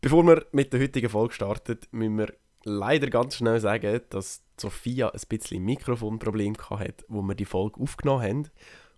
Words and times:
Bevor 0.00 0.26
wir 0.26 0.46
mit 0.52 0.72
der 0.72 0.80
heutigen 0.80 1.08
Folge 1.08 1.34
starten, 1.34 1.78
müssen 1.90 2.18
wir 2.18 2.34
leider 2.64 3.08
ganz 3.08 3.36
schnell 3.36 3.60
sagen, 3.60 4.00
dass 4.10 4.42
Sophia 4.58 5.08
ein 5.08 5.20
bisschen 5.28 5.64
Mikrofonproblem 5.64 6.56
hatte, 6.70 7.04
wo 7.08 7.22
wir 7.22 7.34
die 7.34 7.44
Folge 7.44 7.80
aufgenommen 7.80 8.22
haben. 8.22 8.48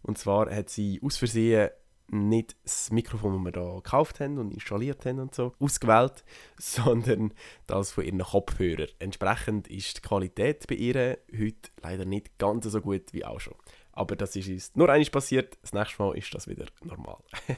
Und 0.03 0.19
zwar 0.19 0.51
hat 0.51 0.69
sie 0.69 1.01
aus 1.03 1.17
Versehen 1.17 1.71
nicht 2.09 2.57
das 2.63 2.91
Mikrofon, 2.93 3.35
das 3.35 3.45
wir 3.45 3.53
da 3.53 3.75
gekauft 3.77 4.21
haben 4.21 4.39
und 4.39 4.53
installiert 4.53 5.05
haben 5.07 5.19
und 5.19 5.35
so, 5.35 5.55
ausgewählt, 5.59 6.25
sondern 6.59 7.33
das 7.67 7.93
von 7.93 8.05
ihren 8.05 8.21
Kopfhörern. 8.21 8.89
Entsprechend 8.99 9.69
ist 9.69 9.99
die 9.99 10.03
Qualität 10.03 10.67
bei 10.69 10.77
ihr 10.77 11.19
heute 11.37 11.71
leider 11.83 12.05
nicht 12.05 12.39
ganz 12.39 12.65
so 12.67 12.81
gut 12.81 13.13
wie 13.13 13.25
auch 13.25 13.41
schon. 13.41 13.57
Aber 13.97 14.15
das 14.15 14.37
ist 14.37 14.49
uns 14.49 14.77
nur 14.77 14.91
einmal 14.91 15.11
passiert, 15.11 15.57
das 15.63 15.73
nächste 15.73 16.03
Mal 16.03 16.17
ist 16.17 16.33
das 16.35 16.47
wieder 16.47 16.67
normal. 16.85 17.17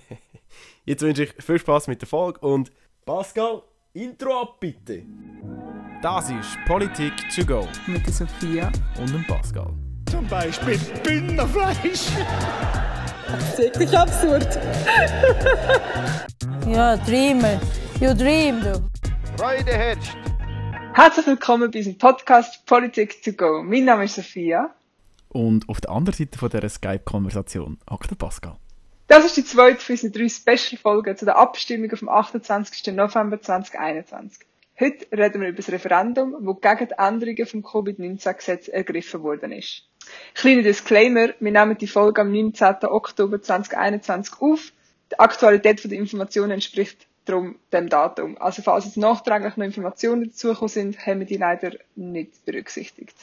Jetzt 0.84 1.02
wünsche 1.02 1.24
ich 1.24 1.34
viel 1.44 1.58
Spaß 1.58 1.88
mit 1.88 2.00
der 2.00 2.08
Folge 2.08 2.38
und 2.40 2.70
Pascal, 3.04 3.62
Intro 3.92 4.42
ab 4.42 4.60
bitte! 4.60 5.02
Das 6.00 6.30
ist 6.30 6.56
Politik 6.68 7.12
to 7.34 7.44
go 7.44 7.66
mit 7.88 8.06
der 8.06 8.12
Sophia 8.12 8.70
und 9.00 9.12
dem 9.12 9.26
Pascal. 9.26 9.74
Zum 10.08 10.28
Beispiel 10.28 10.78
Bündnerfleisch. 11.02 12.06
Das 13.26 13.48
ist 13.50 13.58
wirklich 13.58 13.98
absurd. 13.98 14.46
ja, 16.68 16.96
Dreamer. 16.98 17.60
You 18.00 18.14
dream, 18.14 18.60
du. 18.60 18.80
Freude 19.36 19.72
herrscht. 19.72 20.16
Herzlich 20.94 21.26
willkommen 21.26 21.68
bei 21.72 21.78
unserem 21.78 21.98
Podcast 21.98 22.64
Politik 22.64 23.20
to 23.24 23.32
go. 23.32 23.60
Mein 23.64 23.86
Name 23.86 24.04
ist 24.04 24.14
Sophia. 24.14 24.72
Und 25.28 25.68
auf 25.68 25.80
der 25.80 25.90
anderen 25.90 26.16
Seite 26.16 26.38
von 26.38 26.50
dieser 26.50 26.68
Skype-Konversation 26.68 27.78
hockt 27.90 28.10
der 28.10 28.16
Pascal. 28.16 28.56
Das 29.08 29.24
ist 29.24 29.36
die 29.36 29.44
zweite 29.44 29.80
von 29.80 29.94
unseren 29.94 30.12
drei 30.12 30.28
Special-Folgen 30.28 31.16
zu 31.16 31.24
der 31.24 31.36
Abstimmung 31.36 31.94
vom 31.96 32.08
28. 32.08 32.94
November 32.94 33.40
2021. 33.40 34.46
Heute 34.78 35.06
reden 35.10 35.40
wir 35.40 35.48
über 35.48 35.56
das 35.56 35.70
Referendum, 35.70 36.36
das 36.40 36.78
gegen 36.78 36.88
die 36.88 36.98
Änderungen 36.98 37.46
vom 37.46 37.62
Covid-19-Gesetz 37.62 38.68
ergriffen 38.68 39.22
worden 39.22 39.52
ist. 39.52 39.82
Kleiner 40.34 40.62
Disclaimer, 40.62 41.30
wir 41.40 41.52
nehmen 41.52 41.76
die 41.76 41.86
Folge 41.86 42.20
am 42.20 42.30
19. 42.30 42.84
Oktober 42.84 43.42
2021 43.42 44.34
auf. 44.40 44.72
Die 45.10 45.18
Aktualität 45.18 45.82
der 45.82 45.98
Informationen 45.98 46.52
entspricht 46.52 47.06
darum 47.24 47.56
dem 47.72 47.88
Datum. 47.88 48.38
Also 48.38 48.62
falls 48.62 48.84
jetzt 48.84 48.96
nachträglich 48.96 49.56
noch 49.56 49.64
Informationen 49.64 50.24
dazugekommen 50.24 50.68
sind, 50.68 51.06
haben 51.06 51.20
wir 51.20 51.26
die 51.26 51.36
leider 51.36 51.72
nicht 51.96 52.44
berücksichtigt. 52.44 53.16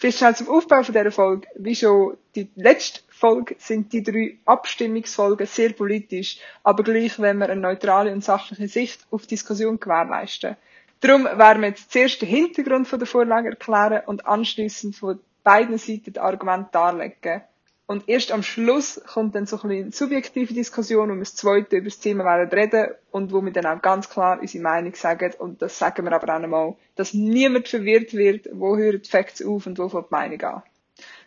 Vielleicht 0.00 0.16
schnell 0.16 0.34
zum 0.34 0.48
Aufbau 0.48 0.82
von 0.82 0.94
dieser 0.94 1.12
Folge. 1.12 1.46
Wie 1.56 1.74
schon 1.74 2.16
die 2.34 2.48
letzte 2.54 3.00
Folge 3.10 3.56
sind 3.58 3.92
die 3.92 4.02
drei 4.02 4.38
Abstimmungsfolgen 4.46 5.46
sehr 5.46 5.74
politisch, 5.74 6.38
aber 6.62 6.82
gleich 6.84 7.20
wenn 7.20 7.36
wir 7.36 7.50
eine 7.50 7.60
neutrale 7.60 8.10
und 8.10 8.24
sachliche 8.24 8.66
Sicht 8.66 9.06
auf 9.10 9.22
die 9.26 9.34
Diskussion 9.34 9.78
gewährleisten. 9.78 10.56
Darum 11.00 11.24
werden 11.24 11.60
wir 11.60 11.68
jetzt 11.68 11.92
zuerst 11.92 12.22
den 12.22 12.30
Hintergrund 12.30 12.88
von 12.88 12.98
der 12.98 13.06
Vorlage 13.06 13.50
erklären 13.50 14.00
und 14.06 14.24
anschließend 14.24 14.96
von 14.96 15.20
beiden 15.44 15.76
Seiten 15.76 16.14
das 16.14 16.24
Argument 16.24 16.74
darlegen. 16.74 17.42
Und 17.90 18.08
erst 18.08 18.30
am 18.30 18.44
Schluss 18.44 19.00
kommt 19.04 19.34
dann 19.34 19.46
so 19.46 19.56
ein 19.56 19.62
bisschen 19.62 19.82
eine 19.82 19.92
subjektive 19.92 20.54
Diskussion, 20.54 21.10
wo 21.10 21.14
wir 21.14 21.18
das 21.18 21.34
zweite 21.34 21.78
über 21.78 21.86
das 21.86 21.98
Thema 21.98 22.22
werden 22.22 22.48
reden 22.48 22.94
und 23.10 23.32
wo 23.32 23.44
wir 23.44 23.50
dann 23.50 23.66
auch 23.66 23.82
ganz 23.82 24.08
klar 24.08 24.38
unsere 24.40 24.62
Meinung 24.62 24.94
sagen. 24.94 25.32
Und 25.40 25.60
das 25.60 25.76
sagen 25.76 26.04
wir 26.04 26.12
aber 26.12 26.32
auch 26.32 26.40
einmal, 26.40 26.76
dass 26.94 27.14
niemand 27.14 27.66
verwirrt 27.66 28.14
wird, 28.14 28.48
wo 28.52 28.76
hören 28.76 29.02
die 29.02 29.08
Facts 29.08 29.44
auf 29.44 29.66
und 29.66 29.76
wo 29.80 29.88
fängt 29.88 30.06
die 30.06 30.14
Meinung 30.14 30.40
an. 30.40 30.62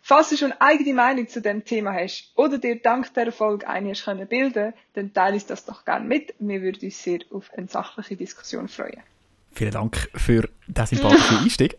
Falls 0.02 0.30
du 0.30 0.38
schon 0.38 0.54
eine 0.54 0.62
eigene 0.62 0.94
Meinung 0.94 1.28
zu 1.28 1.42
dem 1.42 1.66
Thema 1.66 1.92
hast 1.92 2.32
oder 2.38 2.58
dir 2.58 2.80
dank 2.80 3.14
der 3.14 3.34
Folge 3.34 3.68
eine 3.68 3.90
hast 3.90 4.06
können 4.06 4.26
bilden, 4.26 4.74
dann 4.94 5.14
teile 5.14 5.34
uns 5.34 5.46
das 5.46 5.66
doch 5.66 5.84
gerne 5.84 6.08
mit. 6.08 6.34
Wir 6.40 6.62
würden 6.62 6.80
uns 6.82 7.04
sehr 7.04 7.20
auf 7.32 7.52
eine 7.58 7.68
sachliche 7.68 8.16
Diskussion 8.16 8.70
freuen. 8.70 9.04
Vielen 9.52 9.72
Dank 9.72 10.10
für 10.16 10.48
den 10.74 10.86
sympathischen 10.86 11.38
Einstieg. 11.38 11.78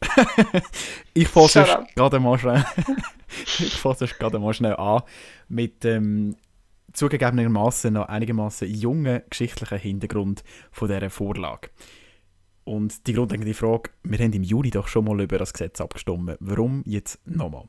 ich 1.15 1.29
fasse 1.29 1.87
gerade 1.95 2.21
mal 2.21 2.39
schnell, 2.39 2.65
ich 3.59 3.75
fasse 3.75 4.07
gerade 4.07 4.39
mal 4.39 4.55
schnell 4.55 4.77
an 4.77 5.03
mit 5.49 5.85
dem 5.85 6.31
ähm, 6.31 6.37
zugegebenermaßen 6.95 7.93
noch 7.93 8.09
einigermaßen 8.09 8.73
jungen 8.73 9.23
geschichtlichen 9.29 9.79
Hintergrund 9.79 10.45
von 10.71 10.89
dieser 10.89 11.11
Vorlage. 11.11 11.69
Und 12.65 13.07
die 13.07 13.13
grundlegende 13.13 13.53
Frage, 13.53 13.91
wir 14.05 14.19
haben 14.19 14.33
im 14.33 14.43
Juli 14.43 14.71
doch 14.71 14.89
schon 14.89 15.05
mal 15.05 15.21
über 15.21 15.39
das 15.39 15.53
Gesetz 15.53 15.81
abgestimmt. 15.81 16.37
Warum 16.41 16.83
jetzt 16.87 17.21
nochmal? 17.27 17.69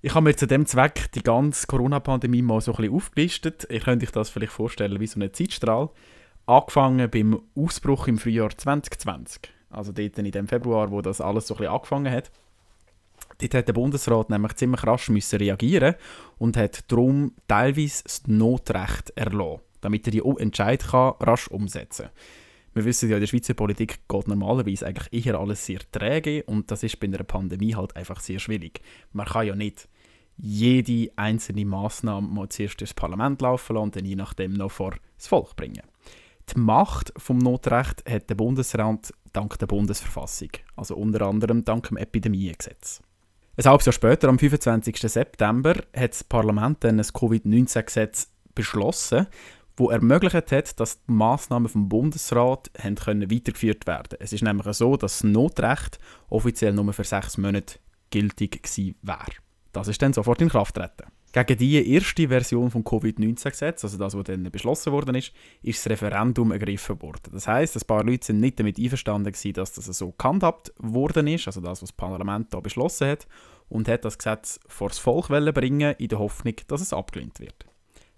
Ich 0.00 0.14
habe 0.14 0.24
mir 0.24 0.36
zu 0.36 0.46
dem 0.46 0.66
Zweck 0.66 1.10
die 1.12 1.24
ganze 1.24 1.66
Corona-Pandemie 1.66 2.42
mal 2.42 2.60
so 2.60 2.72
ein 2.72 2.76
bisschen 2.76 2.94
aufgelistet. 2.94 3.66
Ihr 3.68 3.80
könnt 3.80 4.04
euch 4.04 4.12
das 4.12 4.30
vielleicht 4.30 4.52
vorstellen 4.52 5.00
wie 5.00 5.06
so 5.08 5.18
ein 5.18 5.34
Zeitstrahl. 5.34 5.90
Angefangen 6.46 7.10
beim 7.10 7.42
Ausbruch 7.56 8.06
im 8.06 8.18
Frühjahr 8.18 8.56
2020. 8.56 9.57
Also 9.70 9.92
dort 9.92 10.18
in 10.18 10.30
dem 10.30 10.48
Februar, 10.48 10.90
wo 10.90 11.02
das 11.02 11.20
alles 11.20 11.46
so 11.46 11.54
ein 11.54 11.58
bisschen 11.58 11.72
angefangen 11.72 12.12
hat. 12.12 12.30
Dort 13.38 13.54
hat 13.54 13.68
der 13.68 13.72
Bundesrat 13.72 14.30
nämlich 14.30 14.54
ziemlich 14.56 14.84
rasch 14.84 15.10
müssen 15.10 15.38
reagieren 15.38 15.94
und 16.38 16.56
hat 16.56 16.90
darum 16.90 17.32
teilweise 17.46 18.02
das 18.04 18.26
Notrecht 18.26 19.10
erlassen, 19.16 19.60
damit 19.80 20.06
er 20.06 20.12
die 20.12 20.22
Entscheid 20.38 20.84
rasch 20.92 21.48
umsetzen 21.48 22.06
kann. 22.06 22.12
Wir 22.74 22.84
wissen 22.84 23.08
ja, 23.08 23.16
in 23.16 23.20
der 23.20 23.26
Schweizer 23.26 23.54
Politik 23.54 24.00
geht 24.08 24.28
normalerweise 24.28 24.86
eigentlich 24.86 25.26
eher 25.26 25.38
alles 25.38 25.64
sehr 25.66 25.80
träge 25.90 26.44
und 26.44 26.70
das 26.70 26.82
ist 26.82 27.00
bei 27.00 27.06
einer 27.06 27.24
Pandemie 27.24 27.74
halt 27.74 27.96
einfach 27.96 28.20
sehr 28.20 28.38
schwierig. 28.38 28.80
Man 29.12 29.26
kann 29.26 29.46
ja 29.46 29.56
nicht 29.56 29.88
jede 30.36 31.10
einzelne 31.16 31.64
Massnahme 31.64 32.28
mal 32.28 32.48
zuerst 32.48 32.80
durchs 32.80 32.94
Parlament 32.94 33.42
laufen 33.42 33.74
lassen 33.74 33.84
und 33.84 33.96
dann 33.96 34.04
je 34.04 34.14
nachdem 34.14 34.52
noch 34.52 34.70
vor 34.70 34.94
das 35.16 35.26
Volk 35.26 35.56
bringen. 35.56 35.82
Die 36.54 36.58
Macht 36.60 37.12
vom 37.16 37.38
Notrecht 37.38 38.08
hat 38.08 38.30
der 38.30 38.36
Bundesrat 38.36 39.12
dank 39.32 39.58
der 39.58 39.66
Bundesverfassung, 39.66 40.50
also 40.76 40.96
unter 40.96 41.22
anderem 41.22 41.64
dank 41.64 41.88
dem 41.88 41.96
Epidemiegesetz. 41.96 43.02
Ein 43.56 43.64
halbes 43.64 43.86
Jahr 43.86 43.92
später, 43.92 44.28
am 44.28 44.38
25. 44.38 44.96
September, 44.98 45.74
hat 45.96 46.12
das 46.12 46.22
Parlament 46.22 46.84
dann 46.84 47.00
ein 47.00 47.06
Covid-19-Gesetz 47.06 48.30
beschlossen, 48.54 49.26
wo 49.76 49.90
ermöglicht 49.90 50.52
hat, 50.52 50.80
dass 50.80 51.04
die 51.04 51.12
Massnahmen 51.12 51.68
vom 51.68 51.88
Bundesrat 51.88 52.70
weitergeführt 52.74 53.86
werden. 53.86 54.18
Es 54.20 54.32
ist 54.32 54.42
nämlich 54.42 54.66
so, 54.76 54.96
dass 54.96 55.18
das 55.18 55.24
Notrecht 55.24 55.98
offiziell 56.30 56.72
nur 56.72 56.92
für 56.92 57.04
sechs 57.04 57.36
Monate 57.38 57.78
gültig 58.10 58.62
gewesen 58.62 58.96
wäre. 59.02 59.32
Das 59.72 59.88
ist 59.88 60.02
dann 60.02 60.12
sofort 60.12 60.40
in 60.40 60.48
Kraft 60.48 60.74
getreten. 60.74 61.10
Gegen 61.30 61.58
die 61.58 61.92
erste 61.92 62.28
Version 62.28 62.70
vom 62.70 62.84
Covid-19-Gesetz, 62.84 63.84
also 63.84 63.98
das, 63.98 64.16
was 64.16 64.24
dann 64.24 64.44
beschlossen 64.44 64.92
worden 64.92 65.14
ist, 65.14 65.32
ist 65.62 65.84
das 65.84 65.92
Referendum 65.92 66.52
ergriffen 66.52 67.00
worden. 67.02 67.30
Das 67.32 67.46
heißt, 67.46 67.76
ein 67.76 67.86
paar 67.86 68.02
Leute 68.02 68.26
sind 68.26 68.40
nicht 68.40 68.58
damit 68.58 68.78
einverstanden 68.78 69.32
gewesen, 69.32 69.52
dass 69.52 69.72
das 69.72 69.84
so 69.86 70.12
gehandhabt 70.12 70.72
worden 70.78 71.26
ist, 71.26 71.46
also 71.46 71.60
das, 71.60 71.82
was 71.82 71.90
das 71.90 71.92
Parlament 71.92 72.54
da 72.54 72.60
beschlossen 72.60 73.08
hat, 73.08 73.26
und 73.68 73.88
hat 73.88 74.06
das 74.06 74.16
Gesetz 74.16 74.58
vor 74.66 74.88
das 74.88 74.98
Volk 74.98 75.28
bringen, 75.28 75.94
in 75.98 76.08
der 76.08 76.18
Hoffnung, 76.18 76.54
dass 76.66 76.80
es 76.80 76.94
abgelehnt 76.94 77.40
wird. 77.40 77.66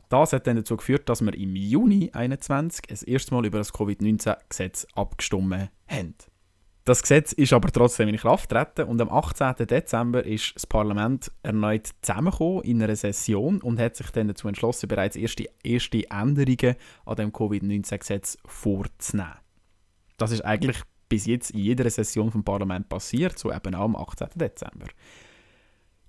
Das 0.09 0.32
hat 0.32 0.47
dann 0.47 0.56
dazu 0.56 0.76
geführt, 0.76 1.09
dass 1.09 1.20
wir 1.20 1.34
im 1.34 1.56
Juni 1.56 2.10
2021 2.12 2.82
das 2.88 3.03
erste 3.03 3.34
Mal 3.34 3.47
über 3.47 3.59
das 3.59 3.72
Covid-19-Gesetz 3.72 4.87
abgestimmt 4.94 5.70
haben. 5.88 6.15
Das 6.90 7.02
Gesetz 7.02 7.30
ist 7.32 7.52
aber 7.52 7.70
trotzdem 7.70 8.08
in 8.08 8.16
Kraft 8.16 8.48
getreten 8.48 8.88
und 8.88 9.00
am 9.00 9.10
18. 9.10 9.64
Dezember 9.68 10.26
ist 10.26 10.56
das 10.56 10.66
Parlament 10.66 11.30
erneut 11.44 11.88
zusammengekommen 12.02 12.64
in 12.64 12.82
einer 12.82 12.96
Session 12.96 13.60
und 13.62 13.78
hat 13.78 13.94
sich 13.94 14.10
dann 14.10 14.26
dazu 14.26 14.48
entschlossen, 14.48 14.88
bereits 14.88 15.14
erste, 15.14 15.48
erste 15.62 16.10
Änderungen 16.10 16.74
an 17.06 17.14
dem 17.14 17.32
Covid-19-Gesetz 17.32 18.38
vorzunehmen. 18.44 19.36
Das 20.16 20.32
ist 20.32 20.44
eigentlich 20.44 20.78
bis 21.08 21.26
jetzt 21.26 21.52
in 21.52 21.60
jeder 21.60 21.88
Session 21.88 22.32
vom 22.32 22.42
Parlament 22.42 22.88
passiert, 22.88 23.38
so 23.38 23.52
eben 23.52 23.76
auch 23.76 23.84
am 23.84 23.94
18. 23.94 24.26
Dezember. 24.34 24.86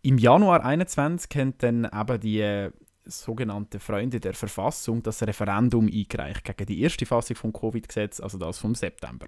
Im 0.01 0.17
Januar 0.17 0.61
2021 0.61 1.29
haben 1.35 1.53
dann 1.59 1.89
eben 1.93 2.19
die 2.21 2.69
sogenannten 3.05 3.79
Freunde 3.79 4.19
der 4.19 4.33
Verfassung 4.33 5.03
das 5.03 5.21
Referendum 5.21 5.85
eingereicht 5.85 6.43
gegen 6.43 6.65
die 6.65 6.81
erste 6.81 7.05
Fassung 7.05 7.35
vom 7.35 7.53
Covid-Gesetz, 7.53 8.19
also 8.19 8.39
das 8.39 8.57
vom 8.57 8.73
September. 8.73 9.27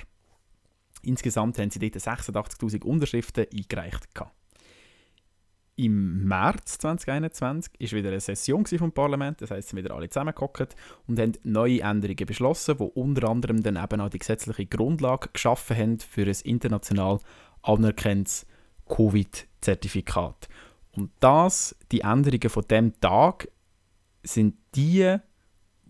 Insgesamt 1.03 1.59
haben 1.59 1.69
sie 1.69 1.79
dort 1.79 1.95
86.000 1.95 2.83
Unterschriften 2.83 3.45
eingereicht. 3.53 4.07
Im 5.75 6.25
März 6.27 6.77
2021 6.77 7.73
war 7.79 7.97
wieder 7.97 8.09
eine 8.09 8.19
Session 8.19 8.65
vom 8.65 8.91
Parlament, 8.91 9.41
das 9.41 9.49
heisst, 9.49 9.69
sie 9.69 9.75
sind 9.75 9.83
wieder 9.83 9.95
alle 9.95 10.07
zusammengehockt 10.07 10.75
und 11.07 11.19
haben 11.19 11.33
neue 11.43 11.81
Änderungen 11.81 12.27
beschlossen, 12.27 12.77
die 12.77 12.83
unter 12.83 13.27
anderem 13.27 13.63
dann 13.63 13.83
eben 13.83 13.99
auch 13.99 14.09
die 14.09 14.19
gesetzliche 14.19 14.67
Grundlage 14.67 15.29
geschaffen 15.33 15.75
haben 15.75 15.99
für 15.99 16.27
ein 16.27 16.37
international 16.43 17.19
anerkanntes 17.63 18.45
Covid-Zertifikat. 18.87 20.47
Und 20.91 21.09
das, 21.19 21.75
die 21.91 22.01
Änderungen 22.01 22.49
von 22.49 22.67
dem 22.67 22.99
Tag, 22.99 23.47
sind 24.21 24.55
die, 24.75 25.17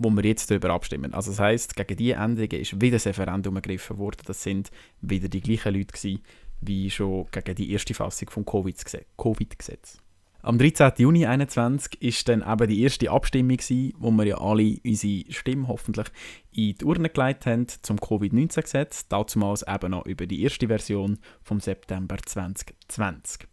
wo 0.04 0.10
wir 0.10 0.24
jetzt 0.26 0.52
darüber 0.52 0.72
abstimmen. 0.72 1.14
Also 1.14 1.32
das 1.32 1.40
heißt, 1.40 1.76
gegen 1.76 1.98
diese 1.98 2.16
Änderungen 2.16 2.62
ist 2.62 2.82
wieder 2.82 2.98
ein 2.98 3.02
Referendum 3.02 3.56
ergriffen 3.56 3.98
worden. 3.98 4.22
Das 4.26 4.44
sind 4.44 4.72
wieder 5.02 5.30
die 5.30 5.42
gleichen 5.42 5.74
Leute 5.74 5.94
gewesen, 5.94 6.22
wie 6.62 6.90
schon 6.90 7.28
gegen 7.32 7.56
die 7.56 7.72
erste 7.72 7.94
Fassung 7.94 8.30
vom 8.30 8.46
Covid-Gesetz. 8.46 9.98
Am 10.46 10.58
13. 10.58 10.92
Juni 10.98 11.22
2021 11.22 12.02
ist 12.02 12.28
dann 12.28 12.42
eben 12.42 12.68
die 12.68 12.82
erste 12.82 13.10
Abstimmung, 13.10 13.56
gewesen, 13.56 13.94
wo 13.98 14.12
wir 14.12 14.26
ja 14.26 14.38
alle 14.40 14.78
unsere 14.86 15.32
Stimme 15.32 15.70
hoffentlich 15.70 16.08
in 16.52 16.76
die 16.76 16.84
Urne 16.84 17.10
gelegt 17.10 17.46
haben 17.46 17.68
zum 17.82 17.98
Covid-19-Gesetz, 17.98 19.08
damals 19.08 19.66
eben 19.66 19.92
noch 19.92 20.06
über 20.06 20.26
die 20.26 20.44
erste 20.44 20.68
Version 20.68 21.20
vom 21.44 21.62
September 21.62 22.18
2020. 22.18 23.48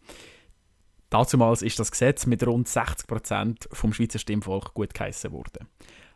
Damals 1.10 1.62
ist 1.62 1.78
das 1.78 1.92
Gesetz 1.92 2.26
mit 2.26 2.44
rund 2.44 2.66
60% 2.66 3.72
vom 3.72 3.92
Schweizer 3.92 4.18
Stimmvolk 4.18 4.74
gut 4.74 4.92
geheissen 4.92 5.30
worden. 5.30 5.68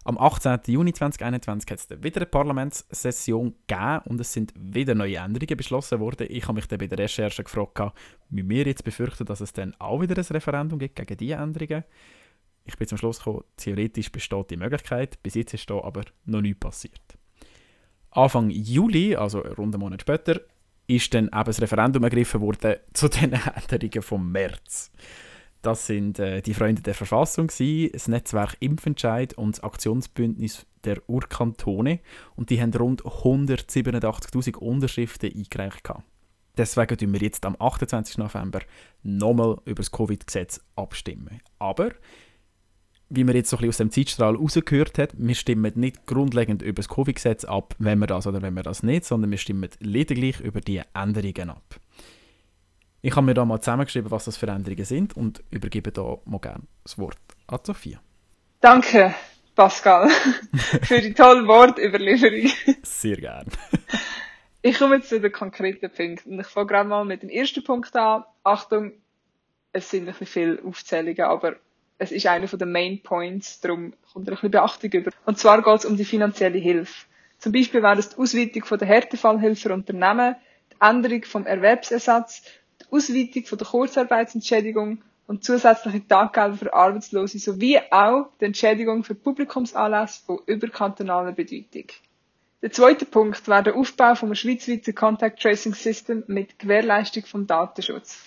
Am 0.06 0.18
18. 0.18 0.60
Juni 0.66 0.92
2021 0.92 1.70
hat 1.70 1.78
es 1.78 2.02
wieder 2.02 2.20
eine 2.20 2.26
Parlamentssession 2.26 3.54
gegeben 3.66 4.02
und 4.04 4.20
es 4.20 4.34
sind 4.34 4.52
wieder 4.54 4.94
neue 4.94 5.16
Änderungen 5.16 5.56
beschlossen 5.56 5.98
worden. 5.98 6.26
Ich 6.28 6.44
habe 6.44 6.56
mich 6.56 6.68
dann 6.68 6.78
bei 6.78 6.86
der 6.86 6.98
Recherche 6.98 7.42
gefragt, 7.42 7.80
wie 8.28 8.46
wir 8.46 8.66
jetzt 8.66 8.84
befürchten, 8.84 9.24
dass 9.24 9.40
es 9.40 9.54
dann 9.54 9.74
auch 9.78 10.02
wieder 10.02 10.14
ein 10.18 10.24
Referendum 10.24 10.78
gibt 10.78 10.96
gegen 10.96 11.16
diese 11.16 11.34
Änderungen. 11.36 11.84
Ich 12.66 12.76
bin 12.76 12.86
zum 12.86 12.98
Schluss 12.98 13.18
gekommen, 13.18 13.44
theoretisch 13.56 14.12
besteht 14.12 14.50
die 14.50 14.58
Möglichkeit, 14.58 15.22
bis 15.22 15.36
jetzt 15.36 15.54
ist 15.54 15.70
da 15.70 15.82
aber 15.82 16.02
noch 16.26 16.42
nichts 16.42 16.60
passiert. 16.60 17.00
Anfang 18.10 18.50
Juli, 18.50 19.16
also 19.16 19.38
rund 19.38 19.74
einen 19.74 19.80
Monat 19.80 20.02
später, 20.02 20.38
ist 20.86 21.14
dann 21.14 21.28
eben 21.28 21.44
das 21.44 21.62
Referendum 21.62 22.04
ergriffen 22.04 22.42
worden 22.42 22.76
zu 22.92 23.08
den 23.08 23.32
Änderungen 23.70 24.02
vom 24.02 24.30
März. 24.30 24.92
Das 25.64 25.86
sind 25.86 26.18
äh, 26.18 26.42
die 26.42 26.52
Freunde 26.52 26.82
der 26.82 26.92
Verfassung, 26.92 27.46
gewesen, 27.46 27.90
das 27.94 28.06
Netzwerk 28.06 28.54
Impfentscheid 28.60 29.32
und 29.32 29.56
das 29.56 29.64
Aktionsbündnis 29.64 30.66
der 30.84 30.98
Urkantone. 31.08 32.00
Und 32.36 32.50
die 32.50 32.60
haben 32.60 32.74
rund 32.74 33.02
187.000 33.02 34.56
Unterschriften 34.56 35.32
eingereicht. 35.34 35.88
Deswegen 36.58 36.98
tun 36.98 37.12
wir 37.14 37.20
jetzt 37.22 37.46
am 37.46 37.56
28. 37.58 38.18
November 38.18 38.60
nochmal 39.02 39.56
über 39.64 39.76
das 39.76 39.90
Covid-Gesetz 39.90 40.60
abstimmen. 40.76 41.40
Aber, 41.58 41.92
wie 43.08 43.24
man 43.24 43.34
jetzt 43.34 43.48
so 43.48 43.56
ein 43.56 43.60
bisschen 43.60 43.70
aus 43.70 43.78
dem 43.78 43.90
Zeitstrahl 43.90 44.36
rausgehört 44.36 44.98
hat, 44.98 45.14
wir 45.16 45.34
stimmen 45.34 45.72
nicht 45.76 46.06
grundlegend 46.06 46.60
über 46.60 46.82
das 46.82 46.90
Covid-Gesetz 46.90 47.46
ab, 47.46 47.74
wenn 47.78 48.00
wir 48.00 48.06
das 48.06 48.26
oder 48.26 48.42
wenn 48.42 48.52
wir 48.52 48.64
das 48.64 48.82
nicht, 48.82 49.06
sondern 49.06 49.30
wir 49.30 49.38
stimmen 49.38 49.70
lediglich 49.80 50.40
über 50.40 50.60
die 50.60 50.82
Änderungen 50.92 51.48
ab. 51.48 51.80
Ich 53.04 53.16
habe 53.16 53.26
mir 53.26 53.34
da 53.34 53.44
mal 53.44 53.60
zusammengeschrieben, 53.60 54.10
was 54.10 54.24
das 54.24 54.38
für 54.38 54.46
Änderungen 54.46 54.86
sind 54.86 55.14
und 55.14 55.44
übergebe 55.50 55.92
da 55.92 56.16
mal 56.24 56.38
gerne 56.38 56.62
das 56.84 56.96
Wort 56.96 57.18
an 57.46 57.58
Sophia. 57.62 58.00
Danke, 58.62 59.14
Pascal, 59.54 60.08
für 60.82 61.02
die 61.02 61.12
tolle 61.12 61.46
Wortüberlieferung. 61.46 62.50
Sehr 62.82 63.18
gerne. 63.18 63.44
ich 64.62 64.78
komme 64.78 64.96
jetzt 64.96 65.10
zu 65.10 65.20
den 65.20 65.30
konkreten 65.32 65.90
Punkten. 65.90 66.32
Und 66.32 66.40
ich 66.40 66.46
fange 66.46 66.68
gerade 66.68 66.88
mal 66.88 67.04
mit 67.04 67.22
dem 67.22 67.28
ersten 67.28 67.62
Punkt 67.62 67.94
an. 67.94 68.24
Achtung, 68.42 68.92
es 69.72 69.90
sind 69.90 70.04
ein 70.08 70.14
bisschen 70.14 70.26
viele 70.26 70.64
Aufzählungen, 70.64 71.24
aber 71.24 71.56
es 71.98 72.10
ist 72.10 72.26
einer 72.26 72.46
der 72.46 72.66
Main 72.66 73.02
Points, 73.02 73.60
darum 73.60 73.92
kommt 74.14 74.28
ein 74.28 74.34
bisschen 74.34 74.50
Beachtung 74.50 74.90
über. 74.90 75.10
Und 75.26 75.38
zwar 75.38 75.60
geht 75.60 75.80
es 75.80 75.84
um 75.84 75.98
die 75.98 76.06
finanzielle 76.06 76.58
Hilfe. 76.58 77.04
Zum 77.36 77.52
Beispiel 77.52 77.82
wäre 77.82 77.98
es 77.98 78.08
die 78.08 78.16
Ausweitung 78.16 78.64
von 78.64 78.78
der 78.78 78.88
Härtefallhilfe 78.88 79.68
für 79.68 79.74
Unternehmen, 79.74 80.36
die 80.72 80.76
Änderung 80.80 81.22
vom 81.24 81.44
Erwerbsersatz, 81.44 82.42
Ausweitung 82.90 83.44
von 83.44 83.58
der 83.58 83.66
Kurzarbeitsentschädigung 83.66 85.02
und 85.26 85.44
zusätzliche 85.44 86.06
Taggelder 86.06 86.56
für 86.56 86.74
Arbeitslose 86.74 87.38
sowie 87.38 87.80
auch 87.90 88.28
die 88.40 88.46
Entschädigung 88.46 89.04
für 89.04 89.14
Publikumsanlässe 89.14 90.22
von 90.24 90.40
überkantonaler 90.46 91.32
Bedeutung. 91.32 91.86
Der 92.62 92.72
zweite 92.72 93.04
Punkt 93.04 93.46
wäre 93.46 93.62
der 93.62 93.76
Aufbau 93.76 94.14
von 94.14 94.28
einem 94.28 94.36
schweizweiten 94.36 94.94
Contact 94.94 95.40
Tracing 95.40 95.74
System 95.74 96.24
mit 96.26 96.58
Gewährleistung 96.58 97.24
vom 97.26 97.46
Datenschutz. 97.46 98.18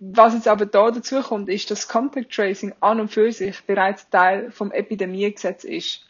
Was 0.00 0.34
jetzt 0.34 0.48
aber 0.48 0.66
da 0.66 0.90
dazu 0.90 1.20
kommt, 1.20 1.48
ist, 1.48 1.70
dass 1.70 1.88
Contact 1.88 2.32
Tracing 2.32 2.74
an 2.80 3.00
und 3.00 3.08
für 3.12 3.30
sich 3.30 3.62
bereits 3.64 4.10
Teil 4.10 4.50
vom 4.50 4.72
Epidemiegesetz 4.72 5.64
ist. 5.64 6.00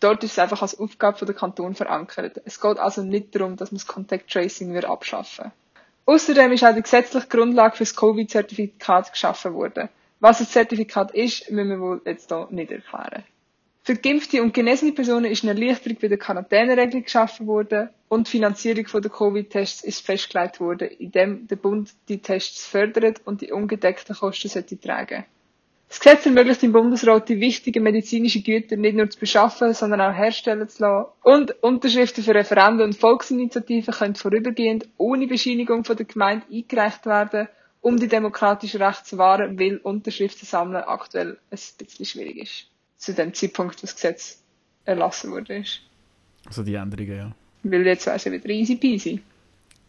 Dort 0.00 0.24
ist 0.24 0.32
es 0.32 0.38
einfach 0.38 0.62
als 0.62 0.78
Aufgabe 0.78 1.26
der 1.26 1.34
Kanton 1.34 1.74
verankert. 1.74 2.40
Es 2.44 2.60
geht 2.60 2.78
also 2.78 3.02
nicht 3.02 3.34
darum, 3.34 3.56
dass 3.56 3.70
man 3.70 3.78
das 3.78 3.86
Contact 3.86 4.30
Tracing 4.30 4.74
wieder 4.74 4.88
abschaffen 4.88 5.52
Außerdem 6.06 6.52
ist 6.52 6.64
auch 6.64 6.74
die 6.74 6.82
gesetzliche 6.82 7.28
Grundlage 7.28 7.76
für 7.76 7.84
das 7.84 7.94
Covid-Zertifikat 7.96 9.12
geschaffen 9.12 9.54
worden. 9.54 9.88
Was 10.18 10.38
das 10.38 10.50
Zertifikat 10.50 11.12
ist, 11.14 11.50
müssen 11.50 11.70
wir 11.70 11.80
wohl 11.80 12.02
jetzt 12.04 12.28
hier 12.30 12.48
nicht 12.50 12.70
erklären. 12.70 13.24
Für 13.82 13.96
geimpfte 13.96 14.42
und 14.42 14.52
genesene 14.52 14.92
Personen 14.92 15.24
ist 15.24 15.42
eine 15.42 15.58
Erleichterung 15.58 15.96
bei 16.00 16.08
der 16.08 16.18
Quarantäneregelung 16.18 17.04
geschaffen 17.04 17.46
worden 17.46 17.88
und 18.08 18.26
die 18.26 18.32
Finanzierung 18.32 18.84
der 19.00 19.10
Covid-Tests 19.10 19.82
ist 19.82 20.04
festgelegt 20.04 20.60
worden, 20.60 20.88
indem 20.98 21.46
der 21.46 21.56
Bund 21.56 21.90
die 22.08 22.20
Tests 22.20 22.66
fördert 22.66 23.22
und 23.24 23.40
die 23.40 23.52
ungedeckten 23.52 24.14
Kosten 24.14 24.48
sollte 24.48 24.78
tragen. 24.78 25.24
Das 25.90 25.98
Gesetz 25.98 26.24
ermöglicht 26.24 26.62
dem 26.62 26.70
Bundesrat, 26.70 27.28
die 27.28 27.40
wichtigen 27.40 27.82
medizinischen 27.82 28.44
Güter 28.44 28.76
nicht 28.76 28.94
nur 28.94 29.10
zu 29.10 29.18
beschaffen, 29.18 29.74
sondern 29.74 30.00
auch 30.00 30.14
herstellen 30.14 30.68
zu 30.68 30.82
lassen. 30.82 31.10
Und 31.24 31.50
Unterschriften 31.64 32.22
für 32.22 32.32
Referenden 32.32 32.86
und 32.86 32.96
Volksinitiativen 32.96 33.92
können 33.92 34.14
vorübergehend 34.14 34.86
ohne 34.98 35.26
Bescheinigung 35.26 35.82
von 35.82 35.96
der 35.96 36.06
Gemeinde 36.06 36.46
eingereicht 36.48 37.06
werden, 37.06 37.48
um 37.80 37.96
die 37.96 38.06
demokratische 38.06 38.78
Rechte 38.78 39.02
zu 39.02 39.18
wahren, 39.18 39.58
weil 39.58 39.78
Unterschriften 39.78 40.46
sammeln 40.46 40.84
aktuell 40.84 41.38
ein 41.50 41.58
bisschen 41.76 42.06
schwierig 42.06 42.36
ist. 42.36 42.66
Zu 42.96 43.12
dem 43.12 43.34
Zeitpunkt, 43.34 43.78
wo 43.78 43.80
das 43.80 43.96
Gesetz 43.96 44.40
erlassen 44.84 45.32
wurde. 45.32 45.64
Also 46.46 46.62
die 46.62 46.74
Änderungen, 46.74 47.16
ja. 47.16 47.32
Weil 47.64 47.84
jetzt 47.84 48.06
wäre 48.06 48.14
es 48.14 48.24
ja 48.24 48.30
wieder 48.30 48.48
easy 48.48 48.76
peasy. 48.76 49.20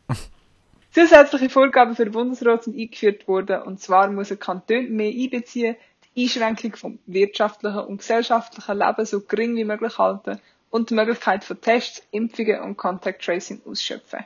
Zusätzliche 0.91 1.49
Vorgaben 1.49 1.95
für 1.95 2.05
den 2.05 2.11
Bundesrat 2.11 2.63
sind 2.63 2.77
eingeführt 2.77 3.27
worden, 3.27 3.61
und 3.61 3.79
zwar 3.79 4.11
muss 4.11 4.31
ein 4.31 4.39
Kanton 4.39 4.91
mehr 4.91 5.11
einbeziehen, 5.11 5.75
Einschränkung 6.17 6.75
vom 6.75 6.99
wirtschaftlichen 7.05 7.79
und 7.79 7.97
gesellschaftlichen 7.97 8.77
Leben 8.77 9.05
so 9.05 9.21
gering 9.21 9.55
wie 9.55 9.63
möglich 9.63 9.97
halten 9.97 10.39
und 10.69 10.89
die 10.89 10.95
Möglichkeit 10.95 11.43
von 11.43 11.59
Tests, 11.61 12.03
Impfungen 12.11 12.61
und 12.61 12.77
Contact 12.77 13.23
Tracing 13.23 13.61
ausschöpfen. 13.65 14.23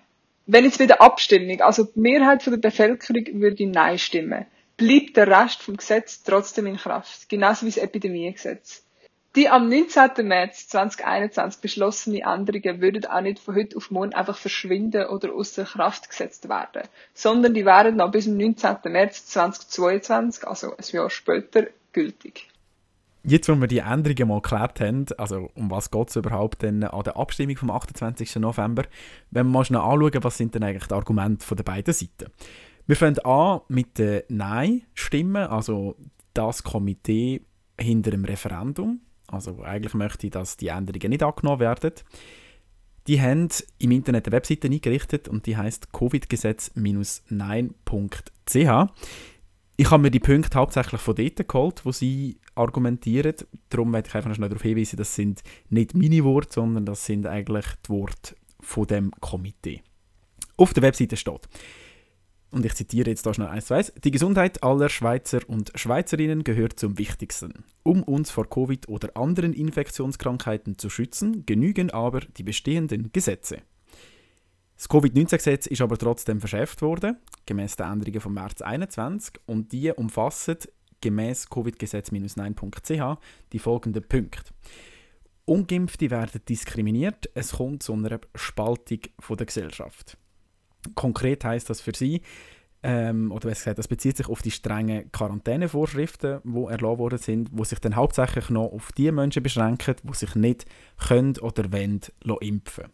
Wenn 0.48 0.64
jetzt 0.64 0.78
bei 0.78 0.86
der 0.86 1.02
Abstimmung, 1.02 1.62
also 1.62 1.84
die 1.84 2.00
Mehrheit 2.00 2.44
von 2.44 2.54
der 2.54 2.70
Bevölkerung 2.70 3.42
würde 3.42 3.66
Nein 3.68 3.98
stimmen, 3.98 4.46
bleibt 4.78 5.18
der 5.18 5.28
Rest 5.28 5.64
vom 5.64 5.78
Gesetz 5.78 6.24
trotzdem 6.24 6.68
in 6.68 6.78
Kraft, 6.78 7.30
genauso 7.30 7.66
wie 7.66 7.72
das 7.72 7.78
Epidemiegesetz. 7.78 8.85
Die 9.36 9.50
am 9.50 9.68
19. 9.68 10.26
März 10.26 10.70
2021 10.70 11.62
beschlossene 11.62 12.22
Änderungen 12.22 12.80
würden 12.80 13.06
auch 13.06 13.20
nicht 13.20 13.40
von 13.40 13.54
heute 13.56 13.76
auf 13.76 13.92
morgen 13.92 14.14
einfach 14.14 14.38
verschwinden 14.38 15.08
oder 15.08 15.34
außer 15.34 15.66
Kraft 15.66 16.10
gesetzt 16.10 16.48
werden, 16.48 16.84
sondern 17.14 17.54
die 17.54 17.66
wären 17.66 17.98
noch 17.98 18.12
bis 18.12 18.26
zum 18.26 18.38
19. 18.38 18.78
März 18.86 19.26
2022, 19.26 20.48
also 20.48 20.72
ein 20.72 20.84
Jahr 20.90 21.10
später, 21.10 21.68
gültig. 21.92 22.48
Jetzt, 23.24 23.50
wo 23.50 23.56
wir 23.56 23.68
die 23.68 23.80
Änderungen 23.80 24.30
mal 24.30 24.42
geklärt 24.42 24.80
haben, 24.80 25.06
also 25.18 25.50
um 25.56 25.70
was 25.70 25.92
geht 25.92 26.10
es 26.10 26.16
überhaupt 26.16 26.62
denn 26.62 26.86
an 26.86 27.04
der 27.04 27.18
Abstimmung 27.18 27.58
vom 27.58 27.72
28. 27.72 28.38
November, 28.38 28.84
wenn 29.32 29.48
wir 29.48 29.52
mal 29.52 29.66
schnell 29.66 29.82
anschauen, 29.82 30.24
was 30.24 30.38
sind 30.38 30.56
denn 30.56 30.64
eigentlich 30.64 30.88
die 30.88 30.94
Argumente 30.94 31.46
von 31.46 31.58
der 31.58 31.64
beiden 31.66 31.94
Seiten. 31.94 32.32
Wir 32.88 32.96
fangen 32.96 33.20
an 33.20 33.62
mit 33.68 33.98
den 33.98 34.22
Nein-Stimmen, 34.30 35.48
also 35.48 35.98
das 36.34 36.64
Komitee 36.64 37.42
hinter 37.78 38.12
dem 38.12 38.24
Referendum. 38.24 39.02
Also 39.36 39.62
eigentlich 39.64 39.94
möchte 39.94 40.28
ich, 40.28 40.32
dass 40.32 40.58
die 40.58 40.70
Änderungen 40.70 41.10
nicht 41.10 41.24
angenommen 41.24 41.60
werden. 41.60 41.92
Die 43.08 43.22
haben 43.22 43.50
im 43.78 43.92
Internet 43.92 44.26
eine 44.26 44.36
Webseite 44.36 44.68
eingerichtet 44.68 45.28
und 45.28 45.46
die 45.46 45.56
heißt 45.56 45.92
covidgesetz-9.ch. 45.92 48.90
Ich 49.78 49.92
habe 49.92 50.02
mir 50.02 50.10
die 50.10 50.20
Punkte 50.20 50.58
hauptsächlich 50.58 51.02
von 51.02 51.16
dort 51.16 51.48
geholt, 51.48 51.86
wo 51.86 51.92
sie 51.92 52.40
argumentieren. 52.56 53.36
Darum 53.70 53.94
werde 53.94 54.08
ich 54.08 54.16
einfach 54.16 54.30
noch 54.30 54.36
schnell 54.36 54.50
darauf 54.50 54.64
hinweisen, 54.64 54.98
das 54.98 55.14
sind 55.14 55.44
nicht 55.70 55.94
meine 55.94 56.24
Worte, 56.24 56.54
sondern 56.54 56.86
das 56.86 57.06
sind 57.06 57.28
eigentlich 57.28 57.66
die 57.86 57.90
Worte 57.90 58.36
von 58.62 58.88
dem 58.88 59.12
Komitee. 59.20 59.84
Auf 60.58 60.74
der 60.74 60.84
Webseite 60.84 61.18
steht, 61.18 61.50
und 62.56 62.66
ich 62.66 62.74
zitiere 62.74 63.10
jetzt 63.10 63.26
da 63.26 63.34
schnell 63.34 63.50
eins 63.50 63.66
zu 63.66 63.74
eins, 63.74 63.92
die 64.02 64.12
Gesundheit 64.12 64.64
aller 64.64 64.88
Schweizer 64.88 65.42
und 65.46 65.74
Schweizerinnen 65.76 66.46
gehört 66.46 66.80
zum 66.80 66.98
Wichtigsten. 66.98 67.66
Um 67.84 68.02
uns 68.02 68.32
vor 68.32 68.50
Covid 68.50 68.88
oder 68.88 69.18
anderen 69.18 69.52
Infektionskrankheiten 69.52 70.78
zu 70.78 70.90
schützen, 70.90 71.46
genügen 71.46 71.92
aber 71.92 72.22
die 72.22 72.44
bestehenden 72.44 73.12
Gesetze. 73.12 73.58
Das 74.78 74.88
Covid-19-Gesetz 74.88 75.68
ist 75.68 75.82
aber 75.82 75.98
trotzdem 75.98 76.40
verschärft 76.40 76.82
worden, 76.82 77.18
gemäß 77.46 77.76
der 77.76 77.88
Änderungen 77.88 78.22
vom 78.22 78.34
März 78.34 78.60
2021, 78.60 79.34
und 79.48 79.74
die 79.74 79.92
umfassen 79.92 80.58
gemäß 81.02 81.50
Covid-Gesetz-9.ch 81.50 83.20
die 83.52 83.60
folgenden 83.60 84.08
Punkte. 84.08 84.54
Ungeimpfte 85.44 86.10
werden 86.10 86.40
diskriminiert, 86.48 87.30
es 87.34 87.52
kommt 87.52 87.84
zu 87.84 87.92
einer 87.92 88.22
Spaltung 88.34 89.00
der 89.30 89.46
Gesellschaft. 89.46 90.18
Konkret 90.94 91.44
heißt 91.44 91.70
das 91.70 91.82
für 91.82 91.96
sie, 91.96 92.22
ähm, 92.88 93.32
oder 93.32 93.50
besser 93.50 93.64
gesagt, 93.64 93.80
das 93.80 93.88
bezieht 93.88 94.16
sich 94.18 94.30
auf 94.30 94.44
die 94.44 94.52
strengen 94.52 95.12
Quarantänevorschriften, 95.12 96.42
die 96.44 96.66
erlaubt 96.66 97.00
worden 97.00 97.18
sind, 97.18 97.50
die 97.52 97.66
sich 97.66 97.80
dann 97.80 97.96
hauptsächlich 97.96 98.52
noch 98.52 98.72
auf 98.72 98.92
die 98.92 99.12
Menschen 99.12 99.42
beschränken, 99.42 99.96
die 100.04 100.14
sich 100.14 100.36
nicht 100.36 100.66
können 100.98 101.36
oder 101.40 101.72
wollen 101.72 102.02
impfen 102.42 102.86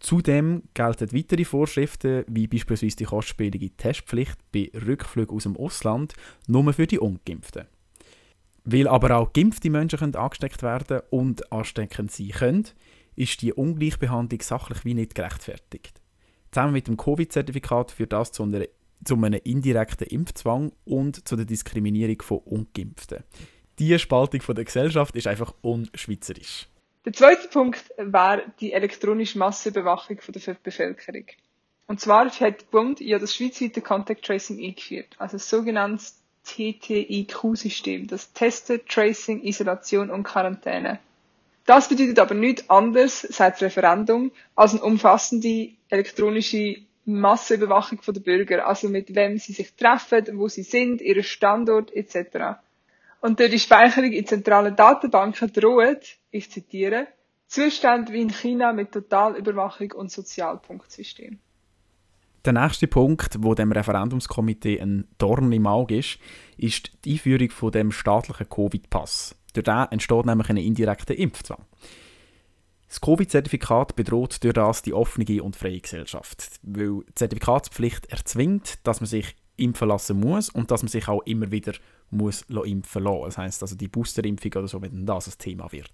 Zudem 0.00 0.64
gelten 0.74 1.12
weitere 1.12 1.44
Vorschriften, 1.44 2.24
wie 2.28 2.48
beispielsweise 2.48 2.96
die 2.96 3.04
kostspielige 3.04 3.70
Testpflicht 3.70 4.36
bei 4.52 4.70
Rückflügen 4.74 5.36
aus 5.36 5.44
dem 5.44 5.56
Ausland, 5.56 6.14
nur 6.48 6.72
für 6.72 6.88
die 6.88 6.98
Ungeimpften. 6.98 7.66
Weil 8.64 8.88
aber 8.88 9.16
auch 9.16 9.32
geimpfte 9.32 9.70
Menschen 9.70 10.00
können 10.00 10.16
angesteckt 10.16 10.62
werden 10.64 11.02
und 11.10 11.52
ansteckend 11.52 12.10
sein 12.10 12.30
können, 12.30 12.66
ist 13.14 13.40
die 13.42 13.52
Ungleichbehandlung 13.52 14.42
sachlich 14.42 14.84
wie 14.84 14.94
nicht 14.94 15.14
gerechtfertigt. 15.14 16.02
Zusammen 16.56 16.72
mit 16.72 16.86
dem 16.86 16.96
Covid-Zertifikat 16.96 17.90
führt 17.90 18.14
das 18.14 18.32
zu, 18.32 18.44
einer, 18.44 18.64
zu 19.04 19.16
einem 19.16 19.38
indirekten 19.44 20.06
Impfzwang 20.06 20.72
und 20.86 21.28
zu 21.28 21.36
der 21.36 21.44
Diskriminierung 21.44 22.22
von 22.22 22.38
Ungeimpften. 22.38 23.24
Diese 23.78 23.98
Spaltung 23.98 24.40
von 24.40 24.54
der 24.54 24.64
Gesellschaft 24.64 25.14
ist 25.16 25.26
einfach 25.26 25.52
unschweizerisch. 25.60 26.66
Der 27.04 27.12
zweite 27.12 27.48
Punkt 27.48 27.84
wäre 27.98 28.44
die 28.58 28.72
elektronische 28.72 29.38
Massenüberwachung 29.38 30.18
der 30.26 30.56
Bevölkerung. 30.62 31.26
Und 31.88 32.00
zwar 32.00 32.24
hat 32.24 32.40
der 32.40 32.66
Bund 32.70 33.00
ja 33.02 33.18
das 33.18 33.34
schweizweite 33.34 33.82
Contact 33.82 34.24
Tracing 34.24 34.58
eingeführt, 34.58 35.14
also 35.18 35.36
das 35.36 35.50
sogenannte 35.50 36.04
TTIQ-System, 36.44 38.06
das 38.06 38.32
Testen, 38.32 38.80
Tracing, 38.88 39.42
Isolation 39.42 40.08
und 40.08 40.22
Quarantäne. 40.22 41.00
Das 41.66 41.88
bedeutet 41.90 42.18
aber 42.18 42.34
nichts 42.34 42.70
anderes, 42.70 43.20
seit 43.20 43.60
Referendum, 43.60 44.32
als 44.54 44.72
eine 44.72 44.84
umfassende 44.84 45.75
elektronische 45.88 46.76
Massenüberwachung 47.04 48.00
der 48.06 48.20
Bürger, 48.20 48.66
also 48.66 48.88
mit 48.88 49.14
wem 49.14 49.38
sie 49.38 49.52
sich 49.52 49.74
treffen, 49.74 50.38
wo 50.38 50.48
sie 50.48 50.62
sind, 50.62 51.00
ihren 51.00 51.22
Standort 51.22 51.94
etc. 51.94 52.58
Und 53.20 53.38
durch 53.38 53.50
die 53.50 53.58
Speicherung 53.58 54.12
in 54.12 54.26
zentralen 54.26 54.74
Datenbanken 54.74 55.52
droht, 55.52 56.16
ich 56.30 56.50
zitiere, 56.50 57.06
Zustände 57.46 58.12
wie 58.12 58.22
in 58.22 58.30
China 58.30 58.72
mit 58.72 58.90
Totalüberwachung 58.90 59.92
und 59.92 60.10
Sozialpunktsystem. 60.10 61.38
Der 62.44 62.52
nächste 62.52 62.86
Punkt, 62.86 63.36
wo 63.40 63.54
dem 63.54 63.72
Referendumskomitee 63.72 64.80
ein 64.80 65.08
Dorn 65.18 65.50
im 65.52 65.66
Auge 65.66 65.98
ist, 65.98 66.18
ist 66.56 66.92
die 67.04 67.12
Einführung 67.12 67.50
von 67.50 67.72
dem 67.72 67.92
staatlichen 67.92 68.48
Covid-Pass. 68.48 69.34
Durch 69.52 69.64
den 69.64 69.86
entsteht 69.90 70.26
nämlich 70.26 70.48
ein 70.48 70.56
indirekter 70.56 71.16
Impfzwang. 71.16 71.64
Das 72.88 73.00
Covid-Zertifikat 73.00 73.96
bedroht 73.96 74.42
durch 74.44 74.54
das 74.54 74.82
die 74.82 74.94
offene 74.94 75.42
und 75.42 75.56
freie 75.56 75.80
Gesellschaft, 75.80 76.60
weil 76.62 77.00
die 77.08 77.14
Zertifikatspflicht 77.14 78.06
erzwingt, 78.06 78.86
dass 78.86 79.00
man 79.00 79.08
sich 79.08 79.34
impfen 79.56 79.88
lassen 79.88 80.20
muss 80.20 80.50
und 80.50 80.70
dass 80.70 80.82
man 80.82 80.88
sich 80.88 81.08
auch 81.08 81.22
immer 81.22 81.50
wieder 81.50 81.72
muss 82.10 82.42
impfen 82.42 83.02
lassen. 83.02 83.24
Das 83.24 83.38
heisst 83.38 83.62
also 83.62 83.74
die 83.74 83.88
Boosterimpfung 83.88 84.52
oder 84.52 84.68
so, 84.68 84.80
wenn 84.82 85.06
das 85.06 85.26
ein 85.26 85.38
Thema 85.38 85.72
wird. 85.72 85.92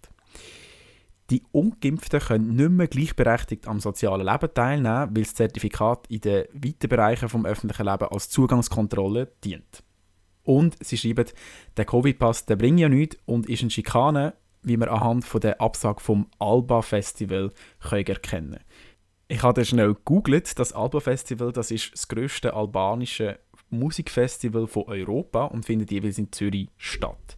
Die 1.31 1.43
Ungeimpften 1.53 2.21
können 2.21 2.57
nicht 2.57 2.71
mehr 2.71 2.89
gleichberechtigt 2.89 3.67
am 3.67 3.81
sozialen 3.81 4.27
Leben 4.27 4.53
teilnehmen, 4.53 5.17
weil 5.17 5.23
das 5.23 5.35
Zertifikat 5.35 6.07
in 6.09 6.21
den 6.21 6.45
weiten 6.53 6.89
Bereichen 6.89 7.29
des 7.29 7.45
öffentlichen 7.45 7.87
Lebens 7.87 8.11
als 8.11 8.29
Zugangskontrolle 8.29 9.33
dient. 9.43 9.83
Und 10.45 10.77
sie 10.85 10.99
schreiben, 10.99 11.27
der 11.77 11.85
Covid-Pass 11.85 12.45
bringt 12.45 12.81
ja 12.81 12.89
nichts 12.89 13.17
und 13.25 13.49
ist 13.49 13.63
eine 13.63 13.71
Schikane, 13.71 14.35
wie 14.62 14.78
wir 14.78 14.90
anhand 14.90 15.25
von 15.25 15.40
der 15.40 15.61
Absage 15.61 16.00
vom 16.00 16.26
Alba-Festival 16.38 17.50
erkennen 17.90 18.23
können. 18.23 18.61
Ich 19.28 19.42
habe 19.42 19.64
schnell 19.64 19.95
gegoogelt, 19.95 20.59
das 20.59 20.73
Alba-Festival 20.73 21.52
das 21.52 21.71
ist 21.71 21.92
das 21.92 22.09
grösste 22.09 22.54
albanische 22.54 23.38
Musikfestival 23.71 24.66
von 24.66 24.85
Europa 24.85 25.47
und 25.47 25.64
findet 25.64 25.90
jeweils 25.90 26.19
in 26.19 26.31
Zürich 26.31 26.69
statt. 26.76 27.37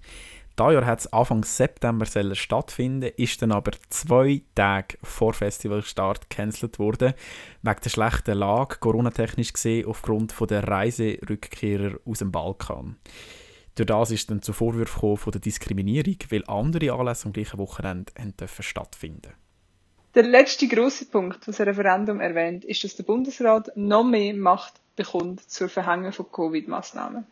Jahr 0.72 0.86
hat 0.86 1.00
es 1.00 1.12
Anfang 1.12 1.42
September 1.42 2.06
stattfinden, 2.06 3.10
ist 3.16 3.42
dann 3.42 3.50
aber 3.50 3.72
zwei 3.88 4.42
Tage 4.54 4.98
vor 5.02 5.34
Festivalstart 5.34 6.30
gecancelt 6.30 6.78
worden, 6.78 7.14
wegen 7.62 7.80
der 7.82 7.90
schlechten 7.90 8.38
Lage, 8.38 8.76
coronatechnisch 8.78 9.52
gesehen, 9.52 9.86
aufgrund 9.86 10.32
der 10.48 10.66
Reiserückkehrer 10.66 11.98
aus 12.04 12.20
dem 12.20 12.30
Balkan. 12.30 12.96
Durch 13.76 13.86
das 13.86 14.12
ist 14.12 14.30
dann 14.30 14.40
zu 14.40 14.52
Vorwürfen 14.52 15.16
von 15.16 15.32
der 15.32 15.40
Diskriminierung, 15.40 16.16
weil 16.30 16.44
andere 16.46 16.92
Anlässe 16.92 17.26
am 17.26 17.32
gleichen 17.32 17.58
Wochenende 17.58 18.12
dürfen 18.38 18.62
stattfinden 18.62 19.32
Der 20.14 20.22
letzte 20.22 20.68
große 20.68 21.06
Punkt, 21.06 21.48
was 21.48 21.60
ein 21.60 21.68
Referendum 21.68 22.20
erwähnt, 22.20 22.64
ist, 22.64 22.84
dass 22.84 22.94
der 22.94 23.02
Bundesrat 23.02 23.72
noch 23.74 24.04
mehr 24.04 24.34
Macht 24.34 24.74
bekommt 24.94 25.50
zur 25.50 25.68
Verhängung 25.68 26.12
von 26.12 26.30
Covid-Maßnahmen. 26.30 27.26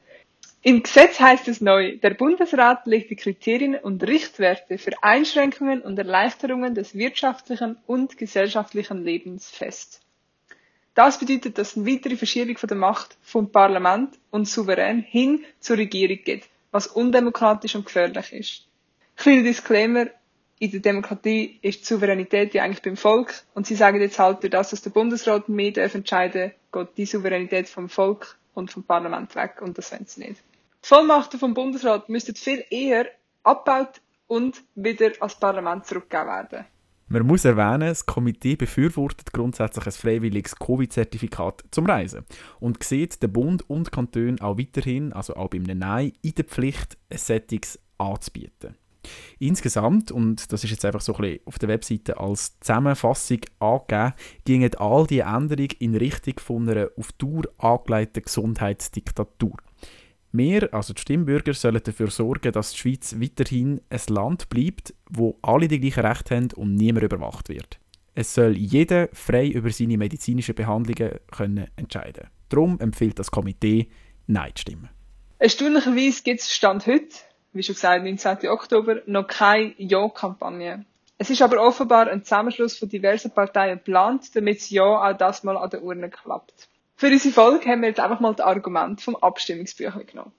Im 0.65 0.83
Gesetz 0.83 1.21
heißt 1.21 1.47
es 1.47 1.61
neu, 1.61 1.99
der 1.99 2.15
Bundesrat 2.15 2.87
legt 2.87 3.11
die 3.11 3.17
Kriterien 3.17 3.77
und 3.77 4.03
Richtwerte 4.03 4.79
für 4.79 4.93
Einschränkungen 5.03 5.81
und 5.83 5.99
Erleichterungen 5.99 6.75
des 6.75 6.95
wirtschaftlichen 6.95 7.77
und 7.87 8.17
gesellschaftlichen 8.17 9.03
Lebens 9.03 9.49
fest. 9.49 10.01
Das 10.95 11.19
bedeutet, 11.19 11.57
dass 11.57 11.77
eine 11.77 11.87
weitere 11.87 12.17
Verschiebung 12.17 12.59
von 12.59 12.69
der 12.69 12.77
Macht 12.77 13.17
vom 13.23 13.51
Parlament 13.51 14.19
und 14.31 14.47
Souverän 14.47 15.01
hin 15.01 15.45
zur 15.59 15.79
Regierung 15.79 16.19
geht, 16.25 16.45
was 16.71 16.87
undemokratisch 16.87 17.75
und 17.75 17.87
gefährlich 17.87 18.33
ist. 18.33 18.67
Kleiner 19.17 19.43
Disclaimer, 19.43 20.07
in 20.59 20.71
der 20.71 20.81
Demokratie 20.81 21.59
ist 21.63 21.81
die 21.81 21.85
Souveränität 21.87 22.55
ja 22.55 22.63
eigentlich 22.63 22.83
beim 22.83 22.97
Volk 22.97 23.35
und 23.55 23.67
sie 23.67 23.75
sagen 23.75 24.01
jetzt 24.01 24.19
halt, 24.19 24.43
durch 24.43 24.53
das, 24.53 24.71
dass 24.71 24.83
der 24.83 24.91
Bundesrat 24.91 25.49
mehr 25.49 25.73
darf 25.73 25.95
entscheiden 25.95 26.53
geht 26.73 26.89
die 26.97 27.07
Souveränität 27.07 27.69
vom 27.69 27.89
Volk 27.89 28.39
und 28.55 28.71
vom 28.71 28.85
Parlament 28.85 29.35
weg 29.35 29.61
und 29.61 29.77
das 29.77 29.91
wollen 29.93 30.07
sie 30.07 30.21
nicht. 30.29 30.41
Die 30.85 30.89
Vollmachten 30.89 31.39
vom 31.41 31.55
Bundesrat 31.55 32.09
müssten 32.09 32.35
viel 32.37 32.65
eher 32.71 33.07
abgebaut 33.43 34.01
und 34.27 34.63
wieder 34.75 35.11
als 35.21 35.35
Parlament 35.35 35.87
zurückgegeben 35.87 36.29
werden. 36.29 36.65
Man 37.09 37.27
muss 37.27 37.45
erwähnen, 37.45 37.89
das 37.89 38.07
Komitee 38.07 38.57
befürwortet 38.57 39.33
grundsätzlich 39.33 39.85
ein 39.85 39.93
freiwilliges 39.93 40.57
Covid-Zertifikat 40.57 41.65
zum 41.71 41.87
Reisen 41.87 42.25
und 42.59 42.83
sieht 42.83 43.23
den 43.23 43.33
Bund 43.33 43.69
und 43.69 43.93
Kanton 43.93 44.41
auch 44.41 44.59
weiterhin, 44.59 45.13
also 45.13 45.37
auch 45.37 45.51
beim 45.51 45.65
Nein, 45.65 46.13
in 46.23 46.35
der 46.35 46.45
Pflicht, 46.45 46.97
ein 47.11 47.19
Settings 47.19 47.79
anzubieten. 47.99 48.77
Insgesamt, 49.39 50.13
und 50.13 50.53
das 50.53 50.65
ist 50.65 50.71
jetzt 50.71 50.85
einfach 50.85 51.01
so 51.01 51.15
ein 51.15 51.21
bisschen 51.21 51.41
auf 51.47 51.59
der 51.59 51.69
Webseite 51.69 52.19
als 52.19 52.59
Zusammenfassung 52.61 53.41
angegeben, 53.59 54.13
gingen 54.45 54.75
all 54.77 55.07
diese 55.07 55.23
Änderungen 55.23 55.71
in 55.81 55.97
Richtung 55.97 56.39
von 56.39 56.69
einer 56.69 56.89
auf 56.97 57.13
Dauer 57.13 57.45
angelegten 57.59 58.23
Gesundheitsdiktatur. 58.23 59.57
Wir, 60.33 60.73
also 60.73 60.95
die 60.95 61.01
Stimmbürger, 61.01 61.55
sollen 61.55 61.83
dafür 61.83 62.11
sorgen, 62.11 62.53
dass 62.53 62.73
die 62.73 62.79
Schweiz 62.79 63.17
weiterhin 63.19 63.81
ein 63.91 64.01
Land 64.09 64.49
bleibt, 64.49 64.95
wo 65.11 65.39
alle 65.43 65.69
die 65.69 65.81
gleichen 65.81 66.07
Rechte 66.07 66.37
haben 66.37 66.49
und 66.57 66.75
niemand 66.75 67.05
überwacht 67.05 67.49
wird. 67.49 67.79
Es 68.15 68.35
soll 68.35 68.57
jeder 68.57 69.09
frei 69.13 69.49
über 69.49 69.71
seine 69.71 69.99
medizinischen 69.99 70.55
Behandlungen 70.55 71.19
können 71.31 71.69
entscheiden 71.77 72.29
Darum 72.49 72.79
empfiehlt 72.81 73.19
das 73.19 73.31
Komitee, 73.31 73.89
Nein 74.27 74.53
zu 74.55 74.63
stimmen. 74.63 74.91
Erstaunlicherweise 75.39 76.23
gibt 76.23 76.41
es 76.41 76.53
Stand 76.53 76.87
heute 76.87 77.15
wie 77.53 77.63
schon 77.63 77.75
gesagt, 77.75 78.05
19. 78.05 78.49
Oktober, 78.49 79.03
noch 79.07 79.27
keine 79.27 79.75
Ja-Kampagne. 79.77 80.85
Es 81.19 81.31
ist 81.31 81.43
aber 81.43 81.63
offenbar 81.63 82.09
ein 82.09 82.25
Zusammenschluss 82.25 82.77
von 82.77 82.89
diversen 82.89 83.31
Parteien 83.31 83.79
geplant, 83.79 84.35
damit 84.35 84.59
das 84.59 84.71
Ja 84.71 84.83
auch 84.83 85.17
das 85.17 85.45
mal 85.45 85.57
an 85.57 85.71
der 85.71 85.83
Urne 85.83 86.11
klappt. 86.11 86.69
Für 87.03 87.09
unsere 87.09 87.35
Folge 87.35 87.69
haben 87.69 87.81
wir 87.81 87.89
jetzt 87.89 87.99
einfach 87.99 88.21
mal 88.21 88.33
das 88.33 88.47
Argument 88.47 89.01
vom 89.01 89.17
Abstimmungsbüchlein 89.17 90.07
genommen. 90.07 90.31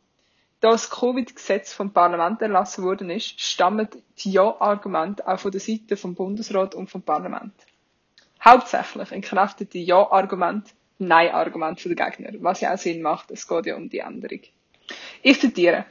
Da 0.62 0.72
das 0.72 0.90
Covid-Gesetz 0.90 1.74
vom 1.74 1.92
Parlament 1.92 2.42
erlassen 2.42 2.86
worden 2.86 3.10
ist, 3.10 3.42
stammen 3.42 3.90
die 4.20 4.32
Ja-Argumente 4.32 5.28
auch 5.28 5.42
von 5.42 5.52
der 5.52 5.60
Seite 5.60 5.98
vom 5.98 6.16
Bundesrat 6.16 6.74
und 6.74 6.90
vom 6.90 7.02
Parlament. 7.02 7.52
Hauptsächlich 8.42 9.12
entkräftet 9.12 9.74
die 9.74 9.84
Ja-Argument 9.84 10.74
Nein-Argument 11.00 11.84
der 11.84 11.96
Gegner, 11.96 12.30
was 12.40 12.62
ja 12.62 12.74
auch 12.74 12.78
Sinn 12.78 13.02
macht, 13.02 13.32
es 13.32 13.46
geht 13.46 13.66
ja 13.66 13.76
um 13.76 13.90
die 13.90 14.00
Änderung. 14.00 14.40
Ich 15.22 15.42
zitiere. 15.42 15.86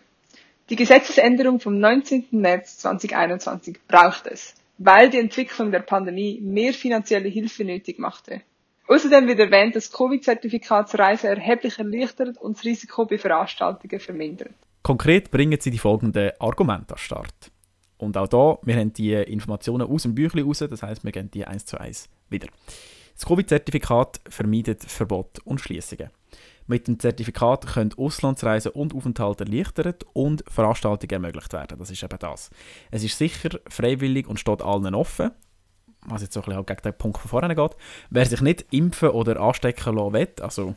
Die 0.71 0.76
Gesetzesänderung 0.76 1.61
vom 1.61 1.79
19. 1.81 2.29
März 2.31 2.79
2021 2.79 3.76
braucht 3.87 4.26
es, 4.26 4.55
weil 4.79 5.11
die 5.11 5.19
Entwicklung 5.19 5.71
der 5.71 5.81
Pandemie 5.81 6.41
mehr 6.41 6.73
finanzielle 6.73 7.29
Hilfe 7.29 7.62
nötig 7.62 7.99
machte. 7.99 8.41
Außerdem 8.93 9.27
wird 9.27 9.39
erwähnt, 9.39 9.75
dass 9.75 9.91
Covid-Zertifikatsreise 9.91 11.29
erheblich 11.29 11.79
erleichtert 11.79 12.37
und 12.37 12.59
das 12.59 12.65
Risiko 12.65 13.07
bei 13.07 13.17
Veranstaltungen 13.17 13.99
vermindert. 13.99 14.53
Konkret 14.83 15.31
bringen 15.31 15.59
sie 15.59 15.71
die 15.71 15.79
folgenden 15.79 16.33
Argumente 16.39 16.93
an 16.93 16.99
Start. 16.99 17.51
Und 17.97 18.19
auch 18.19 18.29
da, 18.29 18.59
wir 18.63 18.77
haben 18.77 18.93
die 18.93 19.15
Informationen 19.15 19.89
aus 19.89 20.03
dem 20.03 20.15
Büchlein 20.15 20.45
raus, 20.45 20.59
das 20.59 20.83
heißt, 20.83 21.05
wir 21.05 21.13
gehen 21.13 21.31
die 21.31 21.47
eins 21.47 21.65
zu 21.65 21.81
eins 21.81 22.11
wieder. 22.29 22.49
Das 23.15 23.25
Covid-Zertifikat 23.25 24.21
vermeidet 24.29 24.83
Verbot 24.85 25.39
und 25.45 25.63
Schließungen. 25.63 26.11
Mit 26.67 26.87
dem 26.87 26.99
Zertifikat 26.99 27.67
können 27.67 27.95
Auslandsreisen 27.97 28.73
und 28.73 28.95
Aufenthalte 28.95 29.45
erleichtert 29.45 30.05
und 30.13 30.45
Veranstaltungen 30.49 31.13
ermöglicht 31.13 31.55
werden. 31.55 31.79
Das 31.79 31.91
ist 31.91 32.03
eben 32.03 32.19
das. 32.19 32.51
Es 32.91 33.03
ist 33.03 33.17
sicher, 33.17 33.59
freiwillig 33.69 34.27
und 34.27 34.39
steht 34.39 34.61
allen 34.61 34.95
offen. 34.95 35.31
Was 36.07 36.23
jetzt 36.23 36.35
so 36.35 36.41
ein 36.41 36.47
bisschen 36.47 36.67
gegen 36.67 36.83
den 36.83 36.95
Punkt 36.99 37.19
von 37.19 37.29
vorne 37.29 37.55
geht. 37.55 37.77
Wer 38.11 38.27
sich 38.27 38.41
nicht 38.41 38.67
impfen 38.71 39.11
oder 39.11 39.41
anstecken 39.41 39.95
lassen 39.95 40.13
will, 40.13 40.29
also 40.41 40.75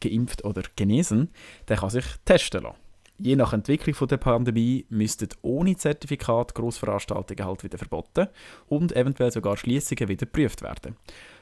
geimpft 0.00 0.44
oder 0.44 0.62
genesen, 0.76 1.30
der 1.68 1.78
kann 1.78 1.90
sich 1.90 2.04
testen 2.24 2.62
lassen. 2.62 2.76
Je 3.20 3.34
nach 3.34 3.52
Entwicklung 3.52 3.96
von 3.96 4.06
der 4.06 4.18
Pandemie 4.18 4.86
müssten 4.90 5.28
ohne 5.42 5.76
Zertifikat 5.76 6.54
Grossveranstaltungen 6.54 7.44
halt 7.44 7.64
wieder 7.64 7.76
verboten 7.76 8.28
und 8.68 8.94
eventuell 8.94 9.32
sogar 9.32 9.56
Schließungen 9.56 10.08
wieder 10.08 10.26
geprüft 10.26 10.62
werden. 10.62 10.96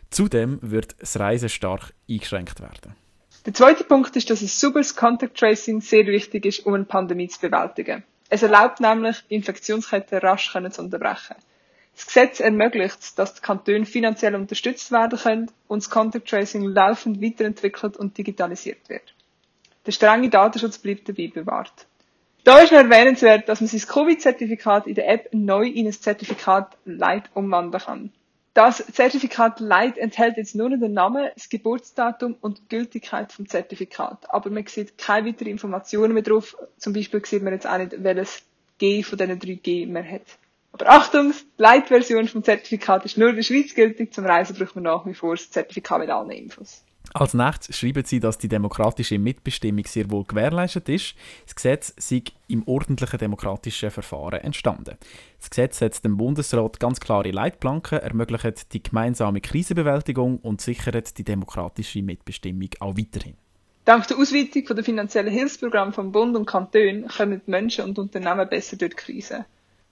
Zudem 0.09 0.59
wird 0.63 0.97
das 1.01 1.19
Reisen 1.19 1.51
stark 1.51 1.93
eingeschränkt 2.09 2.61
werden. 2.61 2.95
Der 3.45 3.53
zweite 3.53 3.85
Punkt 3.85 4.17
ist, 4.17 4.31
dass 4.31 4.41
ein 4.41 4.49
sauberes 4.49 4.97
Contact 4.97 5.37
Tracing 5.37 5.83
sehr 5.83 6.07
wichtig 6.07 6.47
ist, 6.47 6.65
um 6.65 6.73
eine 6.73 6.85
Pandemie 6.85 7.29
zu 7.29 7.41
bewältigen. 7.41 8.05
Es 8.31 8.43
erlaubt 8.43 8.81
nämlich, 8.81 9.23
Infektionsketten 9.29 10.19
rasch 10.19 10.51
zu 10.51 10.83
unterbrechen. 10.83 11.37
Das 11.97 12.07
Gesetz 12.07 12.41
ermöglicht, 12.41 13.19
dass 13.19 13.35
die 13.35 13.41
Kantone 13.41 13.87
finanziell 13.87 14.35
unterstützt 14.35 14.93
werden 14.93 15.19
können 15.19 15.51
und 15.67 15.83
das 15.83 15.91
Contact 15.91 16.29
Tracing 16.29 16.63
laufend 16.63 17.23
weiterentwickelt 17.23 17.97
und 17.97 18.19
digitalisiert 18.19 18.89
wird. 18.91 19.15
Der 19.87 19.93
strenge 19.93 20.29
Datenschutz 20.29 20.79
bleibt 20.79 21.09
dabei 21.09 21.29
bewahrt. 21.29 21.87
Da 22.45 22.59
ist 22.59 22.71
noch 22.71 22.79
erwähnenswert, 22.79 23.49
dass 23.49 23.61
man 23.61 23.69
sein 23.69 23.81
Covid-Zertifikat 23.81 24.87
in 24.87 24.95
der 24.95 25.09
App 25.09 25.31
neu 25.33 25.67
in 25.67 25.87
ein 25.87 25.93
Zertifikat 25.93 26.77
Light 26.85 27.31
umwandeln 27.35 27.83
kann. 27.83 28.13
Das 28.53 28.85
Zertifikat 28.93 29.59
Light 29.61 29.97
enthält 29.97 30.37
jetzt 30.37 30.55
nur 30.55 30.71
den 30.71 30.93
Namen, 30.93 31.31
das 31.35 31.49
Geburtsdatum 31.49 32.37
und 32.41 32.59
die 32.59 32.69
Gültigkeit 32.69 33.33
vom 33.33 33.49
Zertifikat. 33.49 34.31
Aber 34.33 34.51
man 34.51 34.67
sieht 34.67 34.99
keine 34.99 35.29
weiteren 35.29 35.49
Informationen 35.49 36.15
mehr 36.15 36.23
drauf. 36.23 36.57
Zum 36.77 36.93
Beispiel 36.93 37.25
sieht 37.25 37.43
man 37.43 37.53
jetzt 37.53 37.67
auch 37.67 37.79
nicht, 37.79 38.03
welches 38.03 38.43
G 38.79 39.03
von 39.03 39.19
diesen 39.19 39.39
drei 39.39 39.55
G 39.55 39.87
man 39.87 40.09
hat. 40.09 40.39
Aber 40.79 40.91
Achtung, 40.91 41.33
die 41.33 41.63
Light-Version 41.63 42.29
vom 42.29 42.45
Zertifikat 42.45 43.07
ist 43.07 43.17
nur 43.17 43.31
in 43.31 43.37
der 43.37 43.43
Schweiz 43.43 43.75
gültig. 43.75 44.13
Zum 44.13 44.27
Reisen 44.27 44.55
braucht 44.55 44.75
man 44.75 44.85
nach 44.85 45.07
wie 45.07 45.15
vor 45.15 45.35
das 45.35 45.51
Zertifikat 45.51 46.01
mit 46.01 46.11
allen 46.11 46.29
Infos. 46.31 46.85
Als 47.15 47.33
nächstes 47.33 47.79
schreiben 47.79 48.05
sie, 48.05 48.21
dass 48.21 48.37
die 48.37 48.49
demokratische 48.49 49.19
Mitbestimmung 49.19 49.87
sehr 49.87 50.11
wohl 50.11 50.25
gewährleistet 50.25 50.91
ist. 50.91 51.15
Das 51.47 51.55
Gesetz 51.55 51.95
sei 51.97 52.25
im 52.49 52.69
ordentlichen 52.69 53.19
demokratischen 53.19 53.91
Verfahren 53.91 54.43
entstanden. 54.43 54.99
Das 55.39 55.49
Gesetz 55.49 55.79
setzt 55.79 56.05
dem 56.05 56.19
Bundesrat 56.19 56.79
ganz 56.79 57.01
klare 57.01 57.31
Leitplanken, 57.31 58.01
ermöglicht 58.01 58.75
die 58.75 58.83
gemeinsame 58.83 59.41
Krisenbewältigung 59.41 60.41
und 60.41 60.61
sichert 60.61 61.17
die 61.17 61.25
demokratische 61.25 62.03
Mitbestimmung 62.03 62.69
auch 62.81 62.99
weiterhin. 62.99 63.39
Dank 63.87 64.07
der 64.09 64.19
Ausweitung 64.19 64.77
der 64.77 64.85
finanziellen 64.85 65.33
Hilfsprogramme 65.33 65.93
vom 65.93 66.13
Bund 66.13 66.37
und 66.37 66.45
Kanton 66.45 67.07
kommen 67.09 67.41
Menschen 67.47 67.87
und 67.87 67.99
Unternehmen 67.99 68.47
besser 68.47 68.77
durch 68.77 68.91
die 68.91 68.97
Krise. 68.97 69.47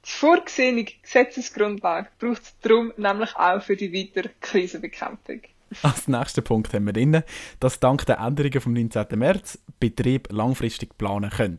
Die 0.07 0.11
vorgesehene 0.11 0.85
Gesetzesgrundlage 0.85 2.09
braucht 2.19 2.43
es 2.43 2.59
darum 2.61 2.93
nämlich 2.97 3.35
auch 3.37 3.63
für 3.63 3.77
die 3.77 3.93
weitere 3.93 4.31
Krisenbekämpfung. 4.41 5.41
Als 5.83 6.07
nächsten 6.09 6.45
Punkt 6.45 6.73
haben 6.73 6.87
wir 6.87 6.93
drin, 6.93 7.23
dass 7.59 7.81
dank 7.81 8.05
der 8.07 8.19
Änderungen 8.19 8.61
vom 8.61 8.75
19. 8.75 9.07
März 9.19 9.59
Betrieb 9.81 10.31
langfristig 10.31 10.97
planen 10.99 11.31
können. 11.31 11.59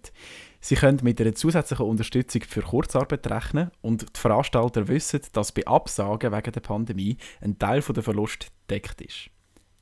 Sie 0.62 0.76
können 0.76 1.00
mit 1.04 1.20
einer 1.22 1.36
zusätzlichen 1.36 1.86
Unterstützung 1.86 2.42
für 2.44 2.62
Kurzarbeit 2.62 3.28
rechnen 3.30 3.72
und 3.82 4.02
die 4.16 4.20
Veranstalter 4.20 4.88
wissen, 4.88 5.22
dass 5.34 5.52
bei 5.52 5.66
Absagen 5.68 6.32
wegen 6.32 6.52
der 6.52 6.62
Pandemie 6.62 7.18
ein 7.42 7.60
Teil 7.60 7.82
der 7.82 8.04
Verlust 8.04 8.48
deckt 8.70 9.02
ist. 9.02 9.30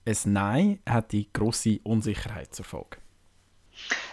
Ein 0.05 0.33
Nein 0.33 0.79
hat 0.87 1.11
die 1.13 1.31
grosse 1.31 1.79
Unsicherheit 1.83 2.53
zur 2.53 2.65
Folge. 2.65 2.97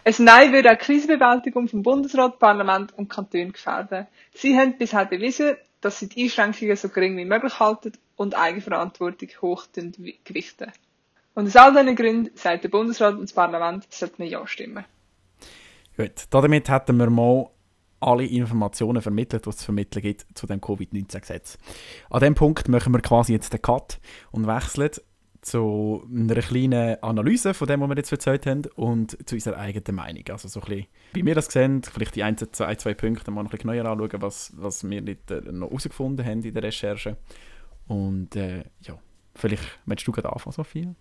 Ein 0.05 0.15
Nein 0.19 0.53
würde 0.53 0.71
auch 0.71 0.79
die 0.79 0.85
Krisenbewältigung 0.85 1.69
vom 1.69 1.83
Bundesrat, 1.83 2.39
Parlament 2.39 2.97
und 2.97 3.09
Kanton 3.09 3.53
gefährden. 3.53 4.07
Sie 4.35 4.57
haben 4.57 4.79
bisher 4.79 5.05
bewiesen, 5.05 5.57
dass 5.81 5.99
sie 5.99 6.09
die 6.09 6.25
Einschränkungen 6.25 6.77
so 6.77 6.89
gering 6.89 7.17
wie 7.17 7.25
möglich 7.25 7.59
halten 7.61 7.93
und 8.17 8.37
Eigenverantwortung 8.37 9.29
hoch 9.41 9.67
gewichten. 9.73 10.73
Und 11.35 11.47
aus 11.47 11.57
all 11.57 11.73
diesen 11.73 11.97
Gründen 11.97 12.37
sagt 12.37 12.65
der 12.65 12.69
Bundesrat 12.69 13.15
und 13.15 13.23
das 13.23 13.33
Parlament, 13.33 13.87
sollten 13.91 14.25
Ja 14.25 14.47
stimmen. 14.47 14.85
Gut, 15.97 16.25
damit 16.31 16.69
hätten 16.69 16.97
wir 16.97 17.11
mal 17.11 17.51
alle 18.01 18.25
Informationen 18.25 19.03
vermittelt, 19.03 19.45
die 19.45 19.51
es 19.51 19.59
zu 19.59 19.67
vermitteln 19.67 20.03
gibt 20.03 20.27
zu 20.35 20.47
dem 20.47 20.61
Covid-19-Gesetz. 20.61 21.59
An 22.09 22.21
dem 22.21 22.35
Punkt 22.35 22.69
machen 22.69 22.93
wir 22.93 23.01
quasi 23.01 23.35
jetzt 23.35 23.53
den 23.53 23.63
Cut 23.63 24.01
und 24.33 24.47
wechseln 24.47 24.91
zu 25.43 26.07
einer 26.13 26.41
kleinen 26.43 27.03
Analyse 27.03 27.55
von 27.55 27.67
dem, 27.67 27.81
was 27.81 27.89
wir 27.89 27.97
jetzt 27.97 28.13
erzählt 28.13 28.47
haben 28.47 28.63
und 28.77 29.17
zu 29.29 29.37
unserer 29.37 29.59
eigenen 29.59 29.97
Meinung. 29.97 30.25
Also 30.31 30.49
so 30.49 30.61
ein 30.61 30.67
bisschen, 30.67 30.87
wie 31.15 31.25
wir 31.25 31.35
das 31.35 31.47
sehen, 31.47 31.83
vielleicht 31.83 32.17
die 32.17 32.23
ein, 32.23 32.37
zwei, 32.37 32.75
zwei 32.75 32.95
Punkte 32.95 33.31
mal 33.31 33.43
noch 33.43 33.51
ein 33.51 33.57
bisschen 33.57 33.71
neuer 33.71 33.87
anschauen, 33.87 34.23
was, 34.23 34.53
was 34.57 34.89
wir 34.89 35.01
nicht, 35.01 35.31
äh, 35.31 35.41
noch 35.51 35.69
herausgefunden 35.69 36.25
haben 36.25 36.43
in 36.43 36.55
der 36.55 36.63
Recherche. 36.63 37.17
Und 37.87 38.37
äh, 38.37 38.65
ja, 38.83 38.99
vielleicht 39.35 39.65
möchtest 39.87 40.09
du 40.09 40.13
gerade 40.13 40.33
anfangen, 40.33 40.53
Sophia? 40.53 40.95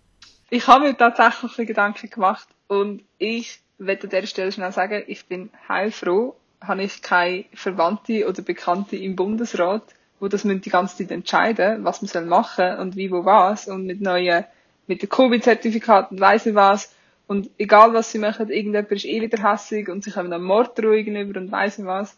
Ich 0.48 0.66
habe 0.66 0.86
mir 0.86 0.96
tatsächlich 0.96 1.58
ein 1.58 1.66
Gedanken 1.66 2.10
gemacht 2.10 2.48
und 2.66 3.04
ich 3.18 3.60
werde 3.78 4.04
an 4.04 4.10
dieser 4.10 4.26
Stelle 4.26 4.52
schnell 4.52 4.72
sagen, 4.72 5.04
ich 5.06 5.26
bin 5.26 5.50
heilfroh, 5.68 6.34
habe 6.60 6.82
ich 6.82 7.02
keine 7.02 7.44
Verwandte 7.54 8.28
oder 8.28 8.42
Bekannte 8.42 8.96
im 8.96 9.16
Bundesrat, 9.16 9.94
wo 10.20 10.28
das 10.28 10.44
müssen 10.44 10.60
die 10.60 10.70
ganze 10.70 10.98
Zeit 10.98 11.10
entscheiden, 11.10 11.82
was 11.84 12.02
man 12.02 12.08
soll 12.08 12.26
machen 12.26 12.76
und 12.78 12.94
wie, 12.94 13.10
wo, 13.10 13.24
was 13.24 13.66
und 13.66 13.86
mit 13.86 14.00
neuen, 14.00 14.44
mit 14.86 15.02
den 15.02 15.08
Covid-Zertifikaten 15.08 16.20
weiss 16.20 16.46
ich 16.46 16.54
was. 16.54 16.94
Und 17.26 17.48
egal 17.58 17.94
was 17.94 18.12
sie 18.12 18.18
machen, 18.18 18.50
irgendjemand 18.50 18.92
ist 18.92 19.04
eh 19.04 19.20
wieder 19.20 19.50
hässig 19.50 19.88
und 19.88 20.04
sie 20.04 20.10
kommen 20.10 20.30
dann 20.30 20.42
Morddrohungen 20.42 21.04
gegenüber 21.04 21.40
und 21.40 21.50
weiss 21.50 21.78
ich 21.78 21.86
was. 21.86 22.16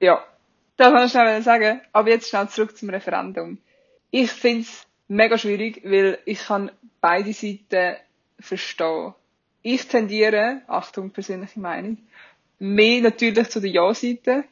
Ja. 0.00 0.24
Das 0.76 0.92
kann 0.92 1.06
ich 1.06 1.10
schnell 1.10 1.42
sagen. 1.42 1.80
Aber 1.92 2.08
jetzt 2.08 2.28
schnell 2.28 2.48
zurück 2.48 2.76
zum 2.76 2.90
Referendum. 2.90 3.58
Ich 4.10 4.30
find's 4.30 4.86
mega 5.08 5.36
schwierig, 5.36 5.82
weil 5.84 6.18
ich 6.24 6.46
kann 6.46 6.70
beide 7.00 7.32
Seiten 7.32 7.96
verstehen. 8.40 9.14
Ich 9.62 9.86
tendiere, 9.88 10.62
Achtung, 10.66 11.10
persönliche 11.10 11.60
Meinung, 11.60 11.98
mehr 12.58 13.02
natürlich 13.02 13.48
zu 13.50 13.60
der 13.60 13.70
Ja-Seite, 13.70 14.44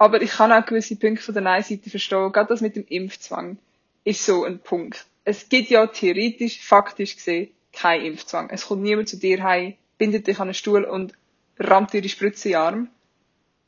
aber 0.00 0.22
ich 0.22 0.30
kann 0.30 0.50
auch 0.50 0.64
gewisse 0.64 0.96
Punkte 0.96 1.22
von 1.22 1.34
der 1.34 1.42
Nein-Seite 1.42 1.90
verstehen. 1.90 2.32
Gerade 2.32 2.48
das 2.48 2.62
mit 2.62 2.74
dem 2.74 2.86
Impfzwang 2.88 3.58
ist 4.02 4.24
so 4.24 4.44
ein 4.44 4.58
Punkt. 4.58 5.04
Es 5.24 5.50
gibt 5.50 5.68
ja 5.68 5.86
theoretisch, 5.88 6.58
faktisch 6.62 7.16
gesehen, 7.16 7.50
keinen 7.74 8.06
Impfzwang. 8.06 8.48
Es 8.48 8.66
kommt 8.66 8.80
niemand 8.80 9.10
zu 9.10 9.18
dir 9.18 9.42
heim, 9.42 9.74
bindet 9.98 10.26
dich 10.26 10.38
an 10.38 10.48
einen 10.48 10.54
Stuhl 10.54 10.84
und 10.84 11.12
rammt 11.58 11.92
dir 11.92 12.00
die 12.00 12.08
Spritze 12.08 12.48
in 12.48 12.52
den 12.52 12.60
Arm. 12.62 12.88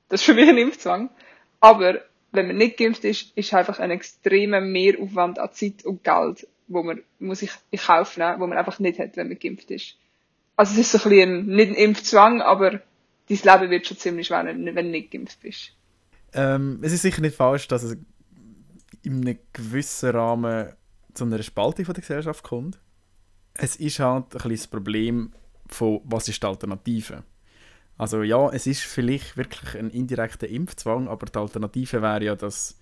Das 0.08 0.22
ist 0.22 0.24
für 0.24 0.32
mich 0.32 0.48
ein 0.48 0.56
Impfzwang. 0.56 1.10
Aber 1.60 2.00
wenn 2.30 2.46
man 2.46 2.56
nicht 2.56 2.78
geimpft 2.78 3.04
ist, 3.04 3.36
ist 3.36 3.52
einfach 3.52 3.78
ein 3.78 3.90
extremer 3.90 4.62
Mehraufwand 4.62 5.38
an 5.38 5.52
Zeit 5.52 5.84
und 5.84 6.02
Geld, 6.02 6.48
wo 6.66 6.82
man 6.82 7.02
muss 7.18 7.42
ich 7.42 7.50
in 7.70 7.78
Kauf 7.78 8.16
nehmen, 8.16 8.40
wo 8.40 8.46
man 8.46 8.56
einfach 8.56 8.78
nicht 8.78 8.98
hat, 8.98 9.18
wenn 9.18 9.28
man 9.28 9.38
geimpft 9.38 9.70
ist. 9.70 9.98
Also 10.56 10.72
es 10.72 10.78
ist 10.78 10.92
so 10.92 11.10
ein 11.10 11.10
bisschen 11.10 11.46
nicht 11.46 11.68
ein 11.72 11.74
Impfzwang, 11.74 12.40
aber 12.40 12.70
dein 12.70 12.80
Leben 13.28 13.70
wird 13.70 13.86
schon 13.86 13.98
ziemlich 13.98 14.28
schwer, 14.28 14.46
wenn 14.46 14.64
du 14.64 14.82
nicht 14.82 15.10
geimpft 15.10 15.38
bist. 15.42 15.72
Ähm, 16.34 16.78
es 16.82 16.92
ist 16.92 17.02
sicher 17.02 17.20
nicht 17.20 17.36
falsch, 17.36 17.68
dass 17.68 17.82
es 17.82 17.96
in 19.02 19.22
einem 19.22 19.38
gewissen 19.52 20.10
Rahmen 20.10 20.72
zu 21.14 21.24
einer 21.24 21.42
Spaltung 21.42 21.84
von 21.84 21.94
der 21.94 22.02
Gesellschaft 22.02 22.42
kommt. 22.42 22.80
Es 23.54 23.76
ist 23.76 23.98
halt 23.98 24.24
ein 24.24 24.30
bisschen 24.30 24.50
das 24.50 24.66
Problem 24.66 25.32
von, 25.66 26.00
was 26.04 26.28
ist 26.28 26.42
die 26.42 26.46
Alternative? 26.46 27.24
Also 27.98 28.22
ja, 28.22 28.50
es 28.50 28.66
ist 28.66 28.82
vielleicht 28.82 29.36
wirklich 29.36 29.76
ein 29.76 29.90
indirekter 29.90 30.48
Impfzwang, 30.48 31.08
aber 31.08 31.26
die 31.26 31.38
Alternative 31.38 32.00
wäre 32.00 32.24
ja, 32.24 32.34
dass 32.34 32.78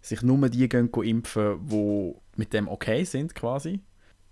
sich 0.00 0.22
nur 0.22 0.48
die 0.48 0.68
gehen 0.68 0.90
impfen, 0.90 1.66
die 1.66 2.14
mit 2.36 2.52
dem 2.52 2.68
okay 2.68 3.04
sind 3.04 3.34
quasi 3.34 3.80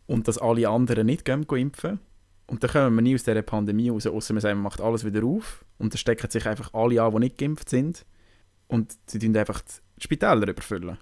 und 0.07 0.29
dass 0.29 0.38
alle 0.38 0.68
anderen 0.68 1.07
nicht 1.07 1.25
gehen 1.25 1.44
impfen. 1.44 1.98
Und 2.46 2.62
dann 2.62 2.70
kommen 2.70 2.94
wir 2.94 3.03
nie 3.03 3.14
aus 3.14 3.25
dieser 3.25 3.42
Pandemie 3.42 3.88
raus, 3.88 4.07
außer 4.07 4.35
man 4.35 4.40
sagt, 4.40 4.55
man 4.55 4.64
macht 4.64 4.81
alles 4.81 5.05
wieder 5.05 5.25
auf 5.25 5.64
und 5.79 5.92
dann 5.92 5.98
stecken 5.98 6.31
sich 6.31 6.46
einfach 6.46 6.72
alle 6.75 7.03
an, 7.03 7.12
die 7.12 7.18
nicht 7.20 7.38
geimpft 7.38 7.68
sind 7.68 8.05
und 8.72 8.96
sie 9.06 9.18
tun 9.18 9.37
einfach 9.37 9.61
die 9.61 10.02
Spitäler 10.02 10.48
überfüllen. 10.48 10.98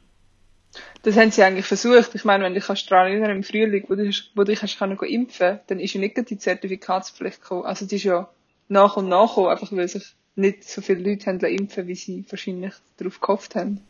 Das 1.02 1.16
haben 1.16 1.30
sie 1.30 1.42
eigentlich 1.42 1.66
versucht. 1.66 2.14
Ich 2.14 2.24
meine, 2.24 2.44
wenn 2.44 2.54
du 2.54 2.61
dich 2.61 2.87
daran 2.87 3.09
erinnern 3.09 3.30
im 3.30 3.42
Frühling, 3.42 3.85
wo 3.88 3.94
du, 3.94 4.11
wo 4.35 4.44
du 4.44 4.54
dich 4.54 4.78
können 4.78 4.98
impfen 4.98 5.61
dann 5.66 5.80
ist 5.80 5.94
ja 5.94 6.00
nicht 6.00 6.30
die 6.30 6.38
Zertifikatspflicht 6.38 7.40
gekommen. 7.40 7.64
Also 7.64 7.87
die 7.87 7.96
ist 7.96 8.04
ja 8.04 8.28
nach 8.68 8.96
und 8.96 9.09
nach 9.09 9.30
gekommen, 9.30 9.48
einfach 9.48 9.72
weil 9.72 9.88
sich 9.88 10.14
nicht 10.37 10.64
so 10.64 10.80
viele 10.80 11.00
Leute 11.00 11.26
haben 11.26 11.40
impfen 11.40 11.87
wie 11.87 11.94
sie 11.94 12.24
wahrscheinlich 12.28 12.74
darauf 12.98 13.20
gehofft 13.20 13.56
haben. 13.56 13.80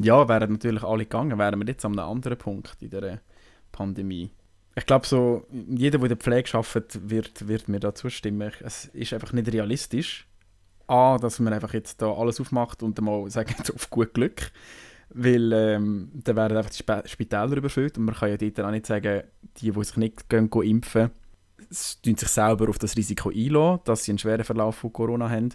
Ja, 0.00 0.28
wären 0.28 0.52
natürlich 0.52 0.82
alle 0.82 1.04
gegangen, 1.04 1.38
wären 1.38 1.60
wir 1.60 1.66
jetzt 1.66 1.84
an 1.84 1.98
einem 1.98 2.10
anderen 2.10 2.38
Punkt 2.38 2.76
in 2.80 2.90
der 2.90 3.20
Pandemie. 3.70 4.30
Ich 4.76 4.86
glaube, 4.86 5.06
so, 5.06 5.46
jeder, 5.52 5.98
der 5.98 6.04
in 6.04 6.08
der 6.08 6.16
Pflege 6.16 6.54
arbeitet, 6.54 7.08
wird, 7.08 7.46
wird 7.46 7.68
mir 7.68 7.78
da 7.78 7.94
zustimmen. 7.94 8.50
Es 8.60 8.86
ist 8.86 9.12
einfach 9.12 9.32
nicht 9.32 9.52
realistisch, 9.52 10.26
A, 10.86 11.18
dass 11.18 11.38
man 11.40 11.52
einfach 11.52 11.72
jetzt 11.74 12.00
da 12.02 12.12
alles 12.12 12.40
aufmacht 12.40 12.82
und 12.82 13.00
mal 13.00 13.28
sagen, 13.30 13.54
auf 13.74 13.90
gut 13.90 14.14
Glück. 14.14 14.50
Weil 15.10 15.52
ähm, 15.52 16.10
dann 16.12 16.36
werden 16.36 16.56
einfach 16.56 16.70
die 16.70 17.08
Spitäler 17.08 17.56
überfüllt 17.56 17.98
und 17.98 18.04
man 18.04 18.14
kann 18.14 18.30
ja 18.30 18.36
dort 18.36 18.60
auch 18.60 18.70
nicht 18.70 18.86
sagen, 18.86 19.22
die, 19.58 19.70
die 19.70 19.84
sich 19.84 19.96
nicht 19.96 20.28
gehen, 20.28 20.50
gehen 20.50 20.62
impfen, 20.62 21.10
tun 22.02 22.16
sich 22.16 22.28
selber 22.28 22.68
auf 22.68 22.78
das 22.78 22.96
Risiko 22.96 23.30
einlassen, 23.30 23.80
dass 23.84 24.04
sie 24.04 24.12
einen 24.12 24.18
schweren 24.18 24.44
Verlauf 24.44 24.76
von 24.76 24.92
Corona 24.92 25.28
haben. 25.30 25.50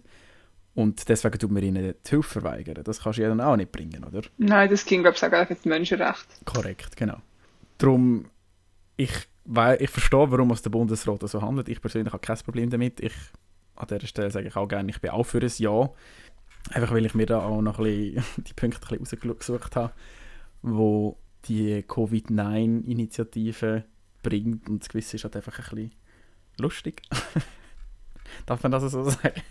Und 0.76 1.10
deswegen 1.10 1.38
tut 1.40 1.52
man 1.52 1.64
ihnen 1.64 1.94
die 2.06 2.10
Hilfe 2.10 2.40
verweigern. 2.40 2.84
Das 2.84 3.02
kannst 3.02 3.18
du 3.18 3.24
ja 3.24 3.30
dann 3.30 3.42
auch 3.42 3.58
nicht 3.58 3.72
bringen, 3.72 4.04
oder? 4.04 4.22
Nein, 4.38 4.70
das 4.70 4.86
ging, 4.86 5.02
glaube 5.02 5.18
ich, 5.18 5.24
auch 5.24 5.50
mit 5.50 5.66
Menschenrecht. 5.66 6.28
Korrekt, 6.46 6.96
genau. 6.96 7.18
Darum, 7.80 8.26
ich, 8.96 9.12
ich 9.80 9.90
verstehe, 9.90 10.32
warum 10.32 10.56
der 10.56 10.70
Bundesrat 10.70 11.28
so 11.28 11.42
handelt. 11.42 11.68
Ich 11.68 11.82
persönlich 11.82 12.14
habe 12.14 12.22
kein 12.22 12.38
Problem 12.38 12.70
damit. 12.70 13.00
Ich 13.02 13.14
an 13.80 13.88
dieser 13.88 14.08
Stelle 14.08 14.30
sage 14.30 14.48
ich 14.48 14.56
auch 14.56 14.68
gerne, 14.68 14.90
ich 14.90 15.02
bin 15.02 15.12
auch 15.12 15.24
für 15.24 15.40
ein 15.40 15.52
Ja. 15.58 15.90
Einfach 16.72 16.94
weil 16.94 17.06
ich 17.06 17.16
mir 17.16 17.26
da 17.26 17.40
auch 17.40 17.62
noch 17.62 17.80
ein 17.80 17.86
bisschen 17.86 18.24
die 18.44 18.54
Punkte 18.54 18.94
ein 18.94 19.00
bisschen 19.00 19.30
rausgesucht 19.30 19.76
habe, 19.76 19.94
wo 20.62 21.18
die 21.46 21.84
Covid-9-Initiative 21.84 23.86
bringt 24.22 24.70
und 24.70 24.82
das 24.82 24.90
Gewisse 24.90 25.16
ist 25.16 25.24
halt 25.24 25.38
einfach 25.38 25.58
ein 25.58 25.76
bisschen 25.76 25.96
lustig. 26.58 27.02
Darf 28.46 28.62
man 28.62 28.72
das 28.72 28.92
so 28.92 29.04
sagen? 29.04 29.42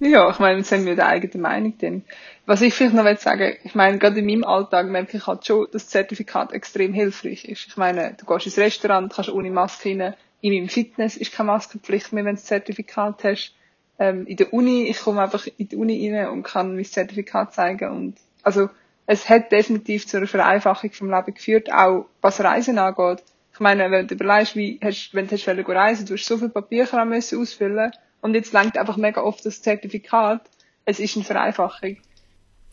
Ja, 0.00 0.30
ich 0.30 0.38
meine, 0.38 0.58
jetzt 0.58 0.70
haben 0.70 0.86
wir 0.86 0.94
die 0.94 1.02
eigene 1.02 1.42
Meinung 1.42 1.76
denn. 1.78 2.04
Was 2.46 2.62
ich 2.62 2.72
vielleicht 2.72 2.94
noch 2.94 3.18
sagen 3.18 3.56
ich 3.64 3.74
meine, 3.74 3.98
gerade 3.98 4.20
in 4.20 4.26
meinem 4.26 4.44
Alltag 4.44 4.86
merke 4.86 5.16
ich 5.16 5.26
halt 5.26 5.44
schon, 5.44 5.66
dass 5.72 5.82
das 5.82 5.88
Zertifikat 5.88 6.52
extrem 6.52 6.92
hilfreich 6.92 7.44
ist. 7.44 7.66
Ich 7.66 7.76
meine, 7.76 8.14
du 8.14 8.24
gehst 8.24 8.46
ins 8.46 8.58
Restaurant, 8.58 9.12
kannst 9.12 9.30
ohne 9.30 9.50
Maske 9.50 9.90
rein. 9.90 10.14
In 10.40 10.54
meinem 10.54 10.68
Fitness 10.68 11.16
ist 11.16 11.32
keine 11.32 11.48
Maskenpflicht 11.48 12.12
mehr, 12.12 12.24
wenn 12.24 12.36
du 12.36 12.40
das 12.40 12.46
Zertifikat 12.46 13.24
hast. 13.24 13.54
Ähm, 13.98 14.26
in 14.26 14.36
der 14.36 14.52
Uni, 14.52 14.84
ich 14.84 15.00
komme 15.00 15.22
einfach 15.22 15.46
in 15.56 15.68
die 15.68 15.76
Uni 15.76 16.14
rein 16.14 16.28
und 16.28 16.42
kann 16.42 16.74
mein 16.74 16.84
Zertifikat 16.84 17.52
zeigen 17.54 17.90
und, 17.90 18.16
also, 18.42 18.70
es 19.06 19.28
hat 19.28 19.50
definitiv 19.52 20.06
zu 20.06 20.18
einer 20.18 20.26
Vereinfachung 20.26 20.92
vom 20.92 21.10
Leben 21.10 21.32
geführt, 21.32 21.72
auch 21.72 22.06
was 22.20 22.40
Reisen 22.40 22.78
angeht. 22.78 23.22
Ich 23.54 23.60
meine, 23.60 23.90
wenn 23.90 24.06
du 24.06 24.14
überlegst, 24.14 24.54
wie 24.54 24.78
hast, 24.82 25.14
wenn 25.14 25.26
du 25.26 25.34
reisen 25.72 26.06
du 26.06 26.14
hast 26.14 26.26
so 26.26 26.36
viel 26.36 26.50
Papierkram 26.50 27.12
ausfüllen 27.12 27.90
und 28.20 28.34
jetzt 28.34 28.52
lenkt 28.52 28.76
einfach 28.76 28.98
mega 28.98 29.22
oft 29.22 29.44
das 29.46 29.62
Zertifikat. 29.62 30.42
Es 30.84 31.00
ist 31.00 31.16
eine 31.16 31.24
Vereinfachung. 31.24 31.96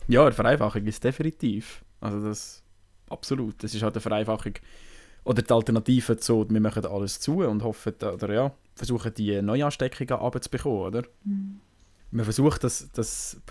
Ja, 0.08 0.24
eine 0.24 0.34
Vereinfachung 0.34 0.86
ist 0.86 1.04
definitiv. 1.04 1.84
Also 2.02 2.24
das 2.28 2.62
absolut. 3.10 3.64
Das 3.64 3.74
ist 3.74 3.82
halt 3.82 3.96
eine 3.96 4.02
Vereinfachung. 4.02 4.54
Oder 5.26 5.42
die 5.42 5.52
Alternative 5.52 6.18
zu, 6.18 6.46
wir 6.48 6.62
machen 6.62 6.86
alles 6.86 7.20
zu 7.20 7.40
und 7.40 7.64
hoffen, 7.64 7.96
oder 7.96 8.34
ja, 8.34 8.52
versuchen 8.76 9.14
die 9.16 9.42
Neuansteckungen 9.42 10.24
abzubekommen, 10.24 10.80
oder? 10.80 11.04
Mhm. 11.24 11.60
Man 12.12 12.24
versucht, 12.24 12.64
das, 12.64 12.90
das, 12.94 13.42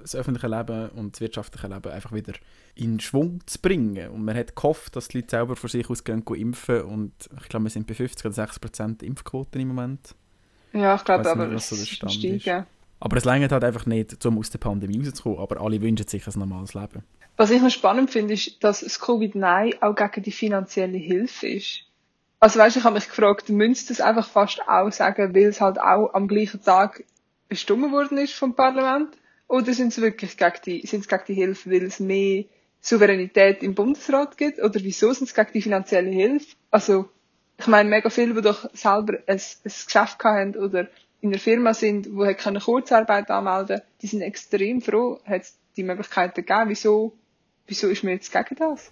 das 0.00 0.14
öffentliche 0.14 0.46
Leben 0.46 0.88
und 0.90 1.14
das 1.14 1.20
wirtschaftliche 1.20 1.66
Leben 1.66 1.92
einfach 1.92 2.12
wieder 2.12 2.32
in 2.74 2.98
Schwung 3.00 3.40
zu 3.46 3.58
bringen. 3.60 4.08
Und 4.10 4.24
man 4.24 4.36
hat 4.36 4.56
gehofft, 4.56 4.96
dass 4.96 5.08
die 5.08 5.18
Leute 5.18 5.30
selber 5.30 5.56
von 5.56 5.68
sich 5.68 5.90
aus 5.90 6.04
gehen, 6.04 6.24
gehen 6.24 6.36
impfen 6.36 6.82
und 6.82 7.12
ich 7.38 7.48
glaube, 7.48 7.64
wir 7.64 7.70
sind 7.70 7.86
bei 7.86 7.94
50 7.94 8.24
oder 8.24 8.34
60 8.34 8.60
Prozent 8.62 9.02
Impfquoten 9.02 9.60
im 9.60 9.68
Moment. 9.68 10.14
Ja, 10.72 10.94
ich 10.94 11.04
glaube 11.04 11.28
aber, 11.28 11.48
nicht, 11.48 11.66
so 11.66 11.74
ist. 11.76 12.02
Aber 13.00 13.16
es 13.16 13.24
längert 13.24 13.52
halt 13.52 13.64
einfach 13.64 13.86
nicht, 13.86 14.24
um 14.24 14.38
aus 14.38 14.50
der 14.50 14.58
Pandemie 14.58 15.04
rauszukommen, 15.04 15.40
aber 15.40 15.60
alle 15.60 15.82
wünschen 15.82 16.06
sich 16.06 16.26
ein 16.26 16.38
normales 16.38 16.74
Leben. 16.74 17.02
Was 17.36 17.50
ich 17.50 17.60
noch 17.60 17.70
spannend 17.70 18.10
finde, 18.10 18.34
ist, 18.34 18.62
dass 18.62 18.80
das 18.80 19.00
Covid-9 19.00 19.82
auch 19.82 19.94
gegen 19.96 20.22
die 20.22 20.30
finanzielle 20.32 20.98
Hilfe 20.98 21.48
ist. 21.48 21.80
Also 22.38 22.60
weißt, 22.60 22.76
ich 22.76 22.84
habe 22.84 22.94
mich 22.94 23.08
gefragt, 23.08 23.48
müsste 23.48 23.88
das 23.88 24.00
einfach 24.00 24.28
fast 24.28 24.60
auch 24.68 24.92
sagen, 24.92 25.34
weil 25.34 25.46
es 25.46 25.60
halt 25.60 25.80
auch 25.80 26.14
am 26.14 26.28
gleichen 26.28 26.62
Tag 26.62 27.02
bestimmt 27.48 27.90
worden 27.90 28.18
ist 28.18 28.34
vom 28.34 28.54
Parlament? 28.54 29.16
Oder 29.48 29.72
sind 29.72 29.88
es 29.88 30.00
wirklich 30.00 30.36
gegen 30.36 30.58
die, 30.64 30.86
sind 30.86 31.00
es 31.00 31.08
gegen 31.08 31.24
die 31.26 31.34
Hilfe, 31.34 31.70
weil 31.70 31.84
es 31.84 32.00
mehr 32.00 32.44
Souveränität 32.80 33.62
im 33.62 33.74
Bundesrat 33.74 34.36
gibt? 34.36 34.60
Oder 34.62 34.80
wieso 34.82 35.12
sind 35.12 35.26
es 35.28 35.34
gegen 35.34 35.52
die 35.52 35.62
finanzielle 35.62 36.10
Hilfe? 36.10 36.54
Also, 36.70 37.08
ich 37.58 37.66
meine, 37.66 37.88
mega 37.88 38.10
viele, 38.10 38.34
die 38.34 38.42
doch 38.42 38.68
selber 38.74 39.14
ein, 39.26 39.38
ein 39.38 39.72
Geschäft 39.86 40.22
haben 40.22 40.56
oder 40.56 40.88
in 41.20 41.30
einer 41.30 41.38
Firma 41.38 41.72
sind, 41.72 42.06
die 42.06 42.34
keine 42.34 42.60
Kurzarbeit 42.60 43.30
anmelden 43.30 43.80
die 44.02 44.06
sind 44.06 44.20
extrem 44.20 44.82
froh, 44.82 45.20
hat 45.24 45.42
es 45.42 45.58
die 45.76 45.82
Möglichkeiten 45.82 46.44
gegeben. 46.44 46.68
Wieso, 46.68 47.16
wieso 47.66 47.88
ist 47.88 48.04
mir 48.04 48.12
jetzt 48.12 48.32
gegen 48.32 48.56
das? 48.56 48.90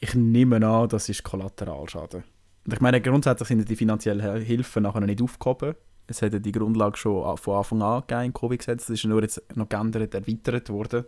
Ich 0.00 0.14
nehme 0.14 0.64
an, 0.66 0.88
das 0.88 1.08
ist 1.08 1.22
Kollateralschaden. 1.22 2.24
Und 2.66 2.72
ich 2.72 2.80
meine, 2.80 3.00
grundsätzlich 3.00 3.48
sind 3.48 3.68
die 3.68 3.76
finanziellen 3.76 4.42
Hilfen 4.42 4.82
nachher 4.82 5.00
nicht 5.00 5.22
aufgehoben. 5.22 5.74
Es 6.06 6.20
hätte 6.20 6.40
die 6.40 6.52
Grundlage 6.52 6.96
schon 6.96 7.36
von 7.38 7.56
Anfang 7.56 7.82
an 7.82 8.02
gegeben 8.06 8.26
im 8.26 8.34
Covid-Gesetz. 8.34 8.86
Das 8.86 8.94
ist 8.94 9.04
nur 9.04 9.22
jetzt 9.22 9.42
noch 9.54 9.68
geändert, 9.68 10.14
erweitert 10.14 10.68
worden, 10.68 11.04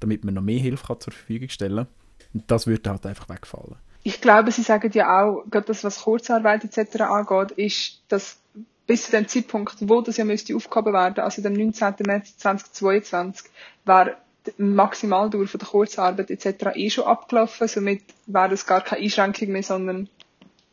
damit 0.00 0.24
man 0.24 0.34
noch 0.34 0.42
mehr 0.42 0.58
Hilfe 0.58 0.98
zur 0.98 1.12
Verfügung 1.12 1.48
stellen 1.48 1.86
kann. 1.86 1.88
Und 2.34 2.50
das 2.50 2.66
würde 2.66 2.90
halt 2.90 3.06
einfach 3.06 3.28
wegfallen 3.28 3.76
ich 4.04 4.20
glaube, 4.20 4.52
Sie 4.52 4.62
sagen 4.62 4.90
ja 4.92 5.22
auch, 5.22 5.44
gerade 5.50 5.66
das, 5.66 5.82
was 5.82 6.02
Kurzarbeit 6.02 6.62
etc. 6.62 7.00
angeht, 7.00 7.52
ist, 7.52 8.02
dass 8.08 8.38
bis 8.86 9.06
zu 9.06 9.12
dem 9.12 9.26
Zeitpunkt, 9.26 9.76
wo 9.88 10.02
das 10.02 10.18
ja 10.18 10.26
müsste 10.26 10.54
aufgehoben 10.54 10.92
werden, 10.92 11.24
also 11.24 11.40
dem 11.40 11.54
19. 11.54 11.94
März 12.06 12.36
2022, 12.36 13.50
war 13.86 14.10
die 14.46 14.62
Maximaldauer 14.62 15.46
von 15.46 15.58
der 15.58 15.68
Kurzarbeit 15.68 16.30
etc. 16.30 16.74
eh 16.74 16.90
schon 16.90 17.04
abgelaufen, 17.04 17.68
somit 17.68 18.02
wäre 18.26 18.50
das 18.50 18.66
gar 18.66 18.82
keine 18.82 19.02
Einschränkung 19.02 19.48
mehr, 19.48 19.62
sondern 19.62 20.08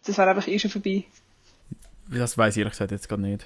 das 0.05 0.17
wäre 0.17 0.29
einfach 0.29 0.47
eh 0.47 0.59
schon 0.59 0.71
vorbei. 0.71 1.05
Das 2.09 2.37
weiß 2.37 2.55
ich 2.55 2.59
ehrlich 2.59 2.73
gesagt 2.73 2.91
jetzt 2.91 3.07
gar 3.07 3.17
nicht. 3.17 3.45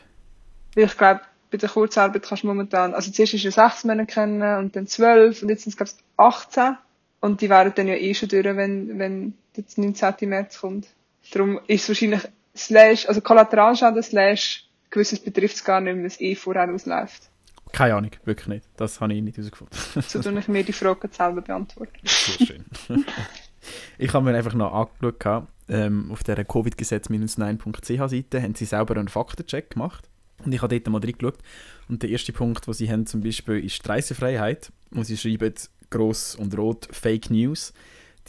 Weil 0.76 0.86
ich 0.86 0.98
glaube, 0.98 1.22
bei 1.52 1.58
der 1.58 1.70
Kurzarbeit 1.70 2.24
kannst 2.24 2.44
du 2.44 2.48
momentan, 2.48 2.94
also 2.94 3.12
zuerst 3.12 3.36
ist 3.36 3.44
ja 3.44 3.52
sechs 3.52 3.84
Monate 3.84 4.12
kennen 4.12 4.58
und 4.58 4.76
dann 4.76 4.88
zwölf 4.88 5.42
und 5.42 5.50
jetzt 5.50 5.64
sind 5.64 5.72
es 5.72 5.78
glaube 5.78 5.92
ich 5.92 6.04
18 6.18 6.78
und 7.22 7.42
die 7.42 7.50
wären 7.50 7.74
dann 7.76 7.88
ja 7.88 7.96
eh 7.96 8.14
schon 8.14 8.30
durch, 8.30 8.44
wenn, 8.44 9.00
wenn 9.00 9.34
jetzt 9.56 9.78
19. 9.78 10.30
März 10.30 10.60
kommt. 10.60 10.88
Darum 11.32 11.60
ist 11.68 11.84
es 11.84 11.90
wahrscheinlich 11.90 12.22
slash, 12.56 13.08
also 13.08 13.22
Kollateralschaden 13.22 14.04
slash, 14.04 14.66
gewisses 14.90 15.20
betrifft 15.20 15.56
es 15.56 15.64
gar 15.64 15.82
nicht, 15.82 15.96
wenn 15.96 16.06
es 16.06 16.20
eh 16.20 16.36
vorher 16.36 16.72
ausläuft. 16.72 17.30
Keine 17.76 17.96
Ahnung, 17.96 18.12
wirklich 18.24 18.48
nicht. 18.48 18.66
Das 18.78 19.02
habe 19.02 19.14
ich 19.14 19.22
nicht 19.22 19.36
herausgefunden. 19.36 19.78
so 20.08 20.22
tue 20.22 20.40
ich 20.40 20.48
mir 20.48 20.64
die 20.64 20.72
Frage 20.72 21.10
selber 21.12 21.42
beantworten. 21.42 21.92
Sehr 22.06 22.48
schön. 22.48 22.66
ich 23.98 24.14
habe 24.14 24.24
mir 24.24 24.38
einfach 24.38 24.54
noch 24.54 24.72
angeschaut, 24.72 25.46
ähm, 25.68 26.10
auf 26.10 26.24
der 26.24 26.46
covid-gesetz-9.ch 26.46 28.10
Seite 28.10 28.42
haben 28.42 28.56
sie 28.56 28.64
selber 28.64 28.96
einen 28.96 29.10
Faktencheck 29.10 29.72
gemacht. 29.72 30.08
Und 30.46 30.54
ich 30.54 30.62
habe 30.62 30.80
dort 30.80 30.90
mal 30.90 31.02
reingeschaut. 31.02 31.40
Und 31.90 32.02
der 32.02 32.12
erste 32.12 32.32
Punkt, 32.32 32.66
den 32.66 32.74
sie 32.74 32.90
haben 32.90 33.08
zum 33.08 33.20
Beispiel, 33.20 33.66
ist 33.66 33.84
die 33.84 33.90
Reisefreiheit. 33.90 34.72
Und 34.92 35.04
sie 35.04 35.18
schreiben 35.18 35.54
groß 35.90 36.36
und 36.36 36.58
rot 36.58 36.88
Fake 36.92 37.30
News. 37.30 37.74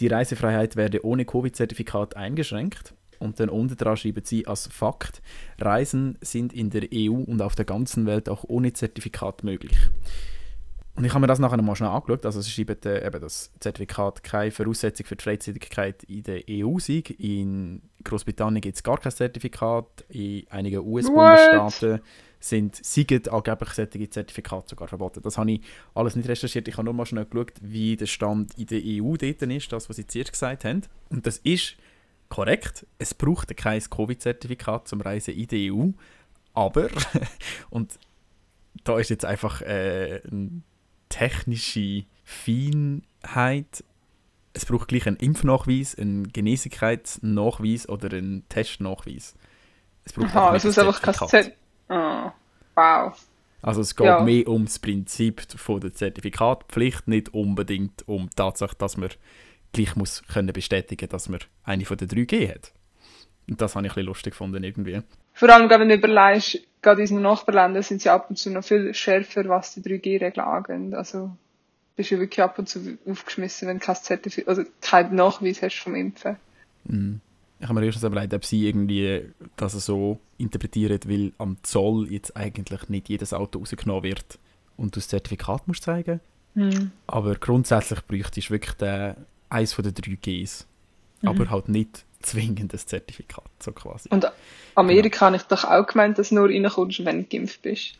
Die 0.00 0.08
Reisefreiheit 0.08 0.74
werde 0.74 1.06
ohne 1.06 1.24
Covid-Zertifikat 1.24 2.16
eingeschränkt. 2.16 2.94
Und 3.18 3.40
dann 3.40 3.48
unten 3.48 3.76
dran 3.76 3.96
schreiben 3.96 4.24
sie 4.24 4.46
als 4.46 4.68
Fakt, 4.68 5.22
Reisen 5.58 6.18
sind 6.20 6.52
in 6.52 6.70
der 6.70 6.88
EU 6.92 7.12
und 7.12 7.42
auf 7.42 7.54
der 7.54 7.64
ganzen 7.64 8.06
Welt 8.06 8.28
auch 8.28 8.44
ohne 8.44 8.72
Zertifikat 8.72 9.44
möglich. 9.44 9.78
Und 10.96 11.04
ich 11.04 11.12
habe 11.12 11.20
mir 11.20 11.26
das 11.26 11.38
nachher 11.38 11.60
mal 11.60 11.76
schnell 11.76 11.90
angeschaut. 11.90 12.24
Also 12.24 12.40
sie 12.40 12.50
schreiben 12.50 12.78
äh, 12.86 13.06
eben, 13.06 13.20
dass 13.20 13.52
Zertifikat 13.60 14.24
keine 14.24 14.50
Voraussetzung 14.50 15.04
für 15.04 15.14
die 15.14 15.22
Freizügigkeit 15.22 16.02
in 16.04 16.22
der 16.22 16.42
EU 16.48 16.78
sei. 16.78 17.02
In 17.18 17.82
Großbritannien 18.02 18.62
gibt 18.62 18.76
es 18.76 18.82
gar 18.82 18.96
kein 18.96 19.12
Zertifikat. 19.12 20.06
In 20.08 20.46
einigen 20.48 20.86
US-Bundesstaaten 20.86 22.00
sind 22.40 22.82
siegen 22.82 23.28
angeblich 23.28 23.70
solche 23.70 24.08
Zertifikate 24.08 24.70
sogar 24.70 24.88
verboten. 24.88 25.20
Das 25.22 25.36
habe 25.36 25.52
ich 25.52 25.60
alles 25.94 26.16
nicht 26.16 26.28
recherchiert. 26.30 26.66
Ich 26.66 26.76
habe 26.78 26.86
nur 26.86 26.94
mal 26.94 27.04
schnell 27.04 27.26
geschaut, 27.26 27.52
wie 27.60 27.96
der 27.96 28.06
Stand 28.06 28.56
in 28.56 28.66
der 28.66 28.80
EU 28.82 29.16
dort 29.16 29.42
ist, 29.42 29.72
das, 29.72 29.90
was 29.90 29.96
sie 29.96 30.06
zuerst 30.06 30.32
gesagt 30.32 30.64
haben. 30.64 30.82
Und 31.10 31.26
das 31.26 31.36
ist 31.38 31.76
korrekt. 32.28 32.86
Es 32.98 33.14
braucht 33.14 33.56
kein 33.56 33.80
Covid-Zertifikat 33.80 34.88
zum 34.88 35.00
Reisen 35.00 35.34
in 35.34 35.46
der 35.48 35.72
EU. 35.72 35.90
Aber, 36.54 36.88
und 37.70 37.98
da 38.84 38.98
ist 38.98 39.10
jetzt 39.10 39.24
einfach 39.24 39.62
äh, 39.62 40.22
eine 40.30 40.62
technische 41.08 42.04
Feinheit. 42.24 43.84
Es 44.52 44.64
braucht 44.64 44.88
gleich 44.88 45.06
einen 45.06 45.16
Impfnachweis, 45.16 45.96
einen 45.96 46.32
Genesigkeitsnachweis 46.32 47.88
oder 47.88 48.16
einen 48.16 48.48
Testnachweis. 48.48 49.34
Es 50.04 50.12
braucht 50.12 50.34
Aha, 50.34 50.56
es 50.56 50.64
muss 50.64 50.78
einfach 50.78 51.02
kein 51.02 51.14
Zertifikat 51.14 51.56
Oh, 51.88 52.30
wow. 52.74 53.28
Also 53.62 53.80
es 53.80 53.96
geht 53.96 54.06
ja. 54.06 54.20
mehr 54.20 54.46
um 54.48 54.64
das 54.64 54.78
Prinzip 54.78 55.42
von 55.56 55.80
der 55.80 55.92
Zertifikatpflicht, 55.92 57.08
nicht 57.08 57.34
unbedingt 57.34 58.06
um 58.08 58.28
die 58.28 58.36
Tatsache, 58.36 58.76
dass 58.76 58.96
man 58.96 59.10
gleich 59.72 59.96
muss 59.96 60.22
können 60.32 60.52
bestätigen 60.52 61.08
dass 61.08 61.28
man 61.28 61.40
eine 61.64 61.84
von 61.84 61.96
den 61.96 62.08
3G 62.08 62.48
hat. 62.48 62.72
Und 63.48 63.60
das 63.60 63.74
habe 63.74 63.86
ich 63.86 63.92
ein 63.92 63.94
bisschen 63.94 64.06
lustig 64.06 64.32
gefunden 64.32 64.64
irgendwie. 64.64 65.02
Vor 65.34 65.50
allem, 65.50 65.68
wenn 65.70 65.88
du 65.88 65.94
überlegst, 65.94 66.60
gerade 66.82 67.02
in 67.02 67.04
unseren 67.04 67.22
Nachbarländern 67.22 67.82
sind 67.82 68.02
sie 68.02 68.10
ab 68.10 68.30
und 68.30 68.36
zu 68.36 68.50
noch 68.50 68.64
viel 68.64 68.92
schärfer, 68.94 69.48
was 69.48 69.74
die 69.74 69.82
3G-Regeln 69.82 70.46
angeht. 70.46 70.94
Also 70.94 71.30
bist 71.94 72.10
du 72.10 72.18
wirklich 72.18 72.42
ab 72.42 72.58
und 72.58 72.68
zu 72.68 72.98
aufgeschmissen, 73.06 73.68
wenn 73.68 73.78
du 73.78 73.84
kein 73.84 73.96
Zertifikat, 73.96 74.48
also 74.48 74.64
keinen 74.80 75.14
Nachweis 75.14 75.62
hast 75.62 75.78
vom 75.78 75.94
Impfen. 75.94 76.36
Mm 76.84 77.16
ich 77.58 77.68
habe 77.68 77.80
mir 77.80 77.86
erst 77.86 78.02
überlegt, 78.02 78.34
ob 78.34 78.44
sie 78.44 78.66
irgendwie 78.66 79.22
das 79.56 79.72
so 79.72 80.18
interpretieren, 80.38 81.00
weil 81.06 81.32
am 81.38 81.56
Zoll 81.62 82.10
jetzt 82.10 82.36
eigentlich 82.36 82.88
nicht 82.88 83.08
jedes 83.08 83.32
Auto 83.32 83.58
rausgenommen 83.58 84.02
wird 84.02 84.38
und 84.76 84.94
du 84.94 85.00
das 85.00 85.08
Zertifikat 85.08 85.66
musst 85.66 85.84
zeigen. 85.84 86.20
Mhm. 86.54 86.90
Aber 87.06 87.34
grundsätzlich 87.36 88.00
bräuchte 88.06 88.40
ich 88.40 88.50
wirklich 88.50 88.74
den, 88.74 89.16
eins 89.48 89.72
von 89.72 89.84
den 89.84 89.94
drei 89.94 90.16
Gs. 90.20 90.66
Mhm. 91.22 91.28
Aber 91.28 91.50
halt 91.50 91.68
nicht 91.68 92.04
zwingend 92.20 92.72
das 92.72 92.86
Zertifikat, 92.86 93.48
so 93.60 93.72
quasi. 93.72 94.08
Und 94.10 94.30
Amerika 94.74 95.18
genau. 95.18 95.26
habe 95.26 95.36
ich 95.36 95.42
doch 95.42 95.64
auch 95.64 95.86
gemeint, 95.86 96.18
dass 96.18 96.30
du 96.30 96.36
nur 96.36 96.48
reinkommst, 96.48 97.04
wenn 97.04 97.22
du 97.22 97.24
geimpft 97.24 97.62
bist. 97.62 97.94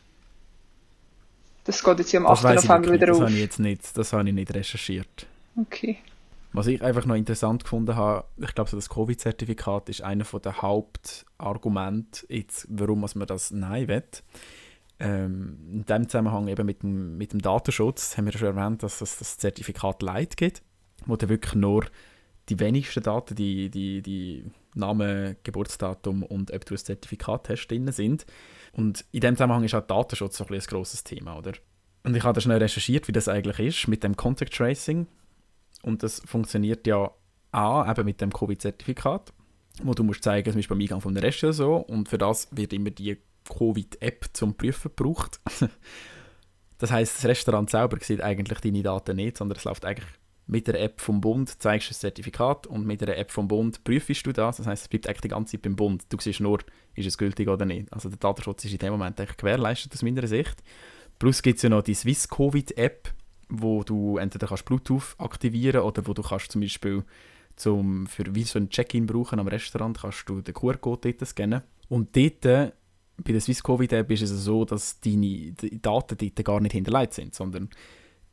Das 1.63 1.83
geht 1.83 1.99
jetzt 1.99 2.11
ja 2.13 2.19
am 2.19 2.27
8. 2.27 2.43
November 2.43 2.93
wieder 2.93 3.07
das 3.07 3.17
auf. 3.17 3.23
Habe 3.23 3.33
ich 3.33 3.39
jetzt 3.39 3.59
nicht, 3.59 3.97
das 3.97 4.13
habe 4.13 4.27
ich 4.27 4.33
nicht 4.33 4.53
recherchiert. 4.53 5.25
Okay. 5.57 5.97
Was 6.53 6.67
ich 6.67 6.81
einfach 6.81 7.05
noch 7.05 7.15
interessant 7.15 7.63
gefunden 7.63 7.95
habe, 7.95 8.25
ich 8.37 8.55
glaube, 8.55 8.69
so 8.69 8.77
das 8.77 8.89
Covid-Zertifikat 8.89 9.89
ist 9.89 10.01
einer 10.01 10.23
der 10.23 10.61
Hauptargumente, 10.61 12.25
jetzt, 12.29 12.67
warum 12.69 13.01
man 13.01 13.27
das 13.27 13.51
Nein 13.51 13.87
will. 13.87 14.03
Ähm, 14.99 15.57
in 15.71 15.85
dem 15.85 16.09
Zusammenhang 16.09 16.47
eben 16.47 16.65
mit 16.65 16.81
dem, 16.81 17.17
mit 17.17 17.33
dem 17.33 17.41
Datenschutz 17.41 18.17
haben 18.17 18.25
wir 18.25 18.31
schon 18.31 18.55
erwähnt, 18.57 18.81
dass 18.81 19.01
es 19.01 19.19
das 19.19 19.37
Zertifikat 19.37 20.01
Light 20.01 20.37
gibt, 20.37 20.63
wo 21.05 21.15
dann 21.15 21.29
wirklich 21.29 21.55
nur 21.55 21.85
die 22.49 22.59
wenigsten 22.59 23.03
Daten, 23.03 23.35
die, 23.35 23.69
die, 23.69 24.01
die 24.01 24.45
Name, 24.73 25.35
Geburtsdatum 25.43 26.23
und 26.23 26.51
ob 26.53 26.65
du 26.65 26.75
ein 26.75 26.77
Zertifikat 26.77 27.49
hast, 27.49 27.67
drin 27.67 27.91
sind. 27.91 28.25
Und 28.71 29.05
in 29.11 29.21
dem 29.21 29.35
Zusammenhang 29.35 29.63
ist 29.63 29.75
auch 29.75 29.85
Datenschutz 29.85 30.37
so 30.37 30.45
ein, 30.45 30.53
ein 30.53 30.59
grosses 30.61 31.03
Thema, 31.03 31.37
oder? 31.37 31.53
Und 32.03 32.15
ich 32.15 32.23
habe 32.23 32.33
da 32.33 32.41
schnell 32.41 32.59
recherchiert, 32.59 33.07
wie 33.07 33.11
das 33.11 33.27
eigentlich 33.27 33.59
ist 33.59 33.87
mit 33.87 34.03
dem 34.03 34.15
Contact 34.15 34.53
Tracing. 34.53 35.07
Und 35.81 36.03
das 36.03 36.21
funktioniert 36.25 36.87
ja 36.87 37.11
auch 37.51 37.89
eben 37.89 38.05
mit 38.05 38.21
dem 38.21 38.31
Covid-Zertifikat, 38.31 39.33
wo 39.83 39.93
du 39.93 40.03
musst 40.03 40.23
zeigen, 40.23 40.51
zum 40.51 40.59
Beispiel 40.59 40.75
beim 40.75 40.81
Eingang 40.83 41.01
von 41.01 41.11
einem 41.15 41.23
Rest 41.23 41.43
oder 41.43 41.53
so. 41.53 41.75
Und 41.75 42.07
für 42.07 42.17
das 42.17 42.47
wird 42.51 42.71
immer 42.71 42.91
die 42.91 43.17
Covid-App 43.49 44.25
zum 44.33 44.55
Prüfen 44.55 44.91
gebraucht. 44.95 45.41
das 46.77 46.91
heißt, 46.91 47.17
das 47.17 47.25
Restaurant 47.25 47.69
selber 47.69 47.97
sieht 47.99 48.21
eigentlich 48.21 48.59
deine 48.59 48.83
Daten 48.83 49.15
nicht, 49.17 49.37
sondern 49.37 49.57
es 49.57 49.63
läuft 49.63 49.85
eigentlich 49.85 50.07
mit 50.47 50.67
der 50.67 50.81
App 50.81 51.01
vom 51.01 51.19
Bund 51.19 51.61
zeigst 51.61 51.89
du 51.89 51.91
das 51.91 51.99
Zertifikat 51.99 52.67
und 52.67 52.85
mit 52.85 53.01
der 53.01 53.17
App 53.17 53.31
vom 53.31 53.49
Bund 53.49 53.83
prüfst 53.83 54.25
du 54.25 54.31
das. 54.31 54.57
Das 54.57 54.65
heißt, 54.65 54.83
es 54.83 54.87
bleibt 54.87 55.07
eigentlich 55.07 55.21
die 55.21 55.27
ganze 55.27 55.51
Zeit 55.51 55.61
beim 55.61 55.75
Bund. 55.75 56.05
Du 56.09 56.17
siehst 56.19 56.39
nur, 56.39 56.59
ist 56.95 57.05
es 57.05 57.17
gültig 57.17 57.49
oder 57.49 57.65
nicht. 57.65 57.91
Also 57.91 58.07
der 58.07 58.17
Datenschutz 58.17 58.63
ist 58.63 58.71
in 58.71 58.79
dem 58.79 58.93
Moment 58.93 59.19
eigentlich 59.19 59.37
gewährleistet 59.37 59.93
aus 59.93 60.01
meiner 60.01 60.25
Sicht. 60.25 60.63
Plus 61.19 61.41
gibt 61.41 61.57
es 61.57 61.63
ja 61.63 61.69
noch 61.69 61.81
die 61.81 61.93
Swiss 61.93 62.29
Covid 62.29 62.77
App, 62.77 63.13
wo 63.49 63.83
du 63.83 64.17
entweder 64.17 64.47
kannst 64.47 64.65
Bluetooth 64.65 65.15
aktivieren 65.17 65.81
oder 65.81 66.07
wo 66.07 66.13
du 66.13 66.21
kannst 66.21 66.51
zum 66.51 66.61
Beispiel 66.61 67.03
zum, 67.57 68.07
für 68.07 68.23
wie 68.33 68.43
so 68.43 68.59
ein 68.59 68.69
Check-in 68.69 69.05
brauchen 69.05 69.39
am 69.39 69.47
Restaurant, 69.47 69.99
kannst 69.99 70.29
du 70.29 70.41
den 70.41 70.53
QR-Code 70.53 71.13
dort 71.13 71.27
scannen. 71.27 71.61
Und 71.89 72.15
dort, 72.15 72.41
bei 72.41 73.31
der 73.31 73.41
Swiss 73.41 73.63
Covid 73.63 73.91
App 73.93 74.11
ist 74.11 74.21
es 74.21 74.29
so, 74.29 74.63
dass 74.63 74.99
deine 75.01 75.53
Daten 75.53 76.17
dort 76.17 76.45
gar 76.45 76.61
nicht 76.61 76.73
hinterlegt 76.73 77.13
sind, 77.13 77.35
sondern 77.35 77.69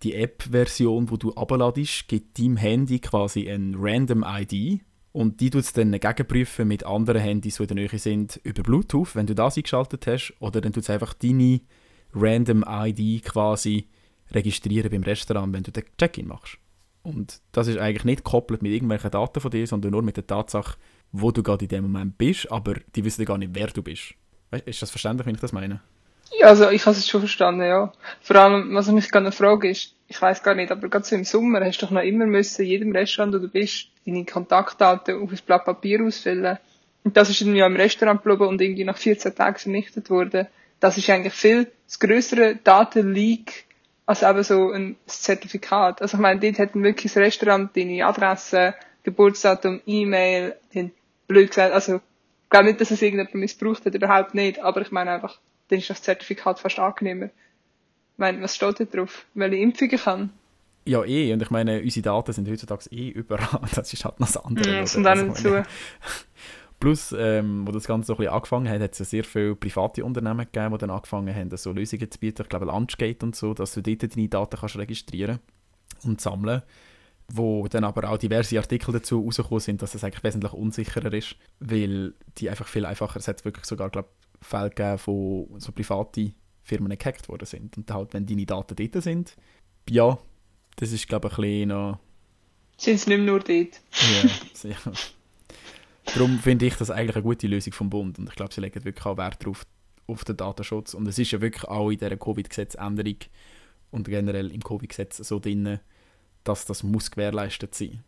die 0.05 0.15
App-Version, 0.15 1.11
wo 1.11 1.17
du 1.17 1.35
abladest, 1.35 2.07
gibt 2.09 2.39
deinem 2.39 2.57
Handy 2.57 3.01
quasi 3.01 3.51
ein 3.51 3.75
Random 3.77 4.25
ID 4.27 4.83
und 5.13 5.41
die 5.41 5.51
tut 5.51 5.63
es 5.63 5.73
dann 5.73 5.93
gegenprüfen 5.93 6.69
mit 6.69 6.85
anderen 6.85 7.23
Handys, 7.23 7.57
die 7.57 7.63
in 7.63 7.69
der 7.69 7.77
Nähe 7.77 7.99
sind, 7.99 8.41
über 8.45 8.63
Bluetooth, 8.63 9.17
wenn 9.17 9.27
du 9.27 9.35
das 9.35 9.57
eingeschaltet 9.57 10.07
hast, 10.07 10.35
oder 10.41 10.61
dann 10.61 10.73
tut 10.73 10.83
es 10.83 10.91
einfach 10.91 11.15
deine 11.15 11.61
Random 12.13 12.65
ID 12.69 13.25
quasi 13.25 13.89
registrieren 14.31 14.91
beim 14.91 15.03
Restaurant, 15.03 15.53
wenn 15.53 15.63
du 15.63 15.73
den 15.73 15.85
Check-in 15.99 16.29
machst. 16.29 16.59
Und 17.03 17.41
das 17.53 17.67
ist 17.67 17.79
eigentlich 17.79 18.05
nicht 18.05 18.25
gekoppelt 18.25 18.63
mit 18.63 18.73
irgendwelchen 18.73 19.11
Daten 19.11 19.41
von 19.41 19.51
dir, 19.51 19.67
sondern 19.67 19.93
nur 19.93 20.03
mit 20.03 20.17
der 20.17 20.27
Tatsache, 20.27 20.77
wo 21.13 21.31
du 21.31 21.43
gerade 21.43 21.65
in 21.65 21.69
dem 21.69 21.85
Moment 21.85 22.19
bist, 22.19 22.51
aber 22.51 22.75
die 22.95 23.05
wissen 23.05 23.25
gar 23.25 23.39
nicht, 23.39 23.55
wer 23.55 23.69
du 23.69 23.83
bist. 23.83 24.15
Weißt, 24.51 24.67
ist 24.67 24.83
das 24.83 24.91
verständlich, 24.91 25.27
wenn 25.27 25.35
ich 25.35 25.41
das 25.41 25.53
meine? 25.53 25.81
Ja, 26.39 26.49
also 26.49 26.71
ich 26.71 26.85
habe 26.87 26.97
es 26.97 27.09
schon 27.09 27.21
verstanden, 27.21 27.63
ja. 27.63 27.93
Vor 28.21 28.37
allem, 28.37 28.75
was 28.75 28.91
mich 28.91 29.11
gerade 29.11 29.33
frage 29.33 29.71
ist, 29.71 29.95
ich 30.09 30.21
weiß 30.21 30.43
gar 30.43 30.55
nicht, 30.55 30.71
aber 30.71 30.89
gerade 30.89 31.05
so 31.05 31.15
im 31.15 31.25
Sommer 31.25 31.65
hast 31.65 31.81
du 31.81 31.87
doch 31.87 31.93
noch 31.93 32.03
immer 32.03 32.27
müssen, 32.27 32.65
jedem 32.65 32.93
Restaurant, 32.93 33.35
wo 33.35 33.39
du 33.39 33.49
bist, 33.49 33.89
deine 34.07 34.25
Kontaktdaten 34.25 35.23
auf 35.23 35.31
ein 35.31 35.39
Blatt 35.47 35.65
Papier 35.65 36.05
ausfüllen. 36.05 36.59
Und 37.05 37.17
das 37.17 37.31
ist 37.31 37.41
dann 37.41 37.55
ja 37.55 37.67
im 37.67 37.77
Restaurant 37.77 38.23
geblieben 38.23 38.49
und 38.49 38.61
irgendwie 38.61 38.85
nach 38.85 38.97
14 38.97 39.35
Tagen 39.35 39.59
vernichtet 39.59 40.11
worden. 40.11 40.47
Das 40.81 40.99
ist 40.99 41.09
eigentlich 41.09 41.35
viel 41.35 41.71
das 41.87 41.99
größere 41.99 42.57
Datenleak 42.57 43.65
als 44.07 44.23
eben 44.23 44.43
so 44.43 44.71
ein 44.71 44.97
Zertifikat. 45.07 46.03
Also 46.03 46.17
ich 46.17 46.21
meine, 46.21 46.41
dort 46.41 46.59
hätten 46.59 46.83
wirklich 46.83 47.13
das 47.13 47.23
Restaurant 47.23 47.77
deine 47.77 48.05
Adresse, 48.05 48.75
Geburtsdatum, 49.03 49.81
E-Mail, 49.87 50.57
blöd 51.27 51.49
gesagt, 51.49 51.73
also 51.73 51.97
ich 51.97 52.51
glaube 52.51 52.67
nicht, 52.67 52.81
dass 52.81 52.91
es 52.91 53.03
irgendjemand 53.03 53.35
missbraucht 53.35 53.85
hat, 53.87 53.95
überhaupt 53.95 54.35
nicht, 54.35 54.61
aber 54.61 54.83
ich 54.83 54.93
meine 54.93 55.13
einfach, 55.13 55.39
dann 55.69 55.79
ist 55.79 55.91
das 55.91 56.03
Zertifikat 56.03 56.61
fast 56.61 56.79
angenehmer. 56.79 57.27
Ich 57.27 58.19
meine, 58.19 58.41
was 58.43 58.55
steht 58.55 58.81
da 58.81 58.85
drauf? 58.85 59.27
Welche 59.35 59.57
Impfungen 59.57 59.99
kann? 59.99 60.31
Ja, 60.87 61.05
eh. 61.05 61.33
Und 61.33 61.43
ich 61.43 61.51
meine, 61.51 61.81
unsere 61.81 62.03
Daten 62.03 62.33
sind 62.33 62.49
heutzutage 62.49 62.91
eh 62.91 63.09
überall. 63.09 63.61
Das 63.75 63.93
ist 63.93 64.05
halt 64.05 64.21
noch 64.21 64.27
das 64.27 64.37
andere. 64.37 64.71
Ja, 64.71 64.81
das 64.83 64.97
und 64.97 65.05
dann 65.05 65.31
also, 65.31 65.51
dazu. 65.51 65.69
Plus, 66.81 67.15
ähm, 67.19 67.67
wo 67.67 67.73
das 67.73 67.87
Ganze 67.87 68.09
so 68.09 68.13
ein 68.15 68.17
bisschen 68.19 68.33
angefangen 68.35 68.69
hat, 68.69 68.81
hat 68.81 68.93
es 68.93 68.99
ja 68.99 69.05
sehr 69.07 69.25
viele 69.25 69.57
private 69.57 70.05
Unternehmen 70.05 70.47
gegeben, 70.53 70.73
die 70.73 70.79
dann 70.79 70.91
angefangen 70.91 71.35
haben, 71.35 71.57
so 71.57 71.73
Lösungen 71.73 72.11
zu 72.11 72.19
bieten. 72.19 72.43
Ich 72.43 72.49
glaube, 72.49 72.67
Lunchgate 72.67 73.25
und 73.25 73.35
so, 73.35 73.55
dass 73.55 73.73
du 73.73 73.81
dort 73.81 74.03
deine 74.03 74.29
Daten 74.29 74.57
kannst 74.59 74.77
registrieren 74.77 75.39
und 76.05 76.21
sammeln 76.21 76.63
wo 77.29 77.67
dann 77.69 77.85
aber 77.85 78.11
auch 78.11 78.19
diverse 78.19 78.59
Artikel 78.59 78.93
dazu 78.93 79.21
rausgekommen 79.21 79.61
sind, 79.61 79.83
dass 79.83 79.95
es 79.95 80.05
eigentlich 80.05 80.25
wesentlich 80.25 80.53
unsicherer 80.53 81.13
ist, 81.13 81.37
weil 81.59 82.15
die 82.39 82.51
einfach 82.51 82.69
viel 82.69 82.85
einfacher, 82.85 83.19
es 83.19 83.29
hat 83.29 83.45
wirklich 83.45 83.65
sogar, 83.65 83.91
glaube 83.91 84.09
Fälle 84.45 84.71
gegeben, 84.71 85.01
wo 85.07 85.49
so 85.59 85.73
private 85.73 86.33
Firmen 86.63 86.97
gehackt 86.97 87.29
worden 87.29 87.47
sind. 87.47 87.77
Und 87.77 87.91
halt, 87.91 88.15
wenn 88.15 88.27
deine 88.27 88.47
Daten 88.47 88.77
dort 88.77 89.03
sind, 89.03 89.37
ja, 89.89 90.19
das 90.77 90.93
ist, 90.93 91.09
glaube 91.09 91.29
ich, 91.29 91.39
ein 91.39 91.43
bisschen 91.43 91.69
noch... 91.69 91.99
Sind 92.77 92.95
es 92.95 93.07
nicht 93.07 93.19
mehr 93.19 93.27
nur 93.27 93.39
dort? 93.39 93.49
Ja, 93.49 94.31
sehr. 94.53 94.77
Darum 96.07 96.39
finde 96.39 96.67
ich 96.67 96.75
das 96.77 96.91
eigentlich 96.91 97.17
eine 97.17 97.23
gute 97.23 97.47
Lösung 97.47 97.73
vom 97.73 97.91
Bund. 97.91 98.19
Und 98.19 98.29
ich 98.29 98.35
glaube, 98.35 98.53
sie 98.53 98.61
legen 98.61 98.85
wirklich 98.85 99.07
auch 99.07 99.17
Wert 99.17 99.43
darauf, 99.43 99.67
auf 100.07 100.25
den 100.25 100.37
Datenschutz. 100.37 100.95
Und 100.95 101.07
es 101.07 101.19
ist 101.19 101.31
ja 101.31 101.41
wirklich 101.41 101.65
auch 101.65 101.91
in 101.91 101.99
dieser 101.99 102.17
Covid-Gesetzänderung 102.17 103.17
und 103.91 104.09
generell 104.09 104.51
im 104.51 104.63
Covid-Gesetz 104.63 105.19
so 105.19 105.39
drin, 105.39 105.79
dass 106.43 106.67
das 106.67 106.83
muss 106.83 107.11
gewährleistet 107.11 107.75
sein. 107.75 108.03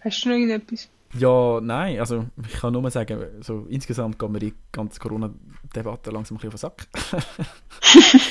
Hast 0.00 0.24
du 0.24 0.28
noch 0.28 0.36
irgendetwas? 0.36 0.88
Ja, 1.14 1.60
nein, 1.62 1.98
also 1.98 2.26
ich 2.46 2.54
kann 2.54 2.72
nur 2.72 2.90
sagen, 2.90 3.24
so, 3.40 3.66
insgesamt 3.68 4.18
geht 4.18 4.30
mir 4.30 4.38
die 4.38 4.54
ganze 4.72 4.98
Corona-Debatte 5.00 6.10
langsam 6.10 6.36
ein 6.36 6.50
bisschen 6.50 6.68
auf 6.68 6.76
den 6.76 6.92
Sack. 6.92 8.22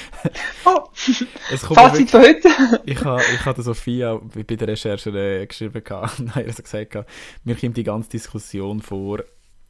oh, 0.65 0.85
Fazit 1.73 2.09
von 2.09 2.21
heute. 2.21 2.49
ich 2.85 2.99
habe 3.03 3.21
ich 3.33 3.45
ha 3.45 3.61
Sophia 3.61 4.15
bei 4.15 4.43
der 4.43 4.67
Recherche 4.67 5.09
äh, 5.11 5.45
geschrieben, 5.45 5.81
und 6.17 6.35
habe 6.35 6.43
gesagt, 6.45 6.97
mir 7.43 7.55
kommt 7.55 7.77
die 7.77 7.83
ganze 7.83 8.09
Diskussion 8.09 8.81
vor, 8.81 9.23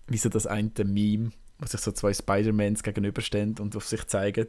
wie 0.08 0.18
so 0.18 0.30
das 0.30 0.48
eine 0.48 0.72
Meme, 0.84 1.32
wo 1.60 1.66
sich 1.66 1.80
so 1.82 1.92
zwei 1.92 2.14
Spider-Mans 2.14 2.84
gegenüberstehen 2.84 3.56
und 3.60 3.76
auf 3.76 3.86
sich 3.86 4.06
zeigen 4.08 4.48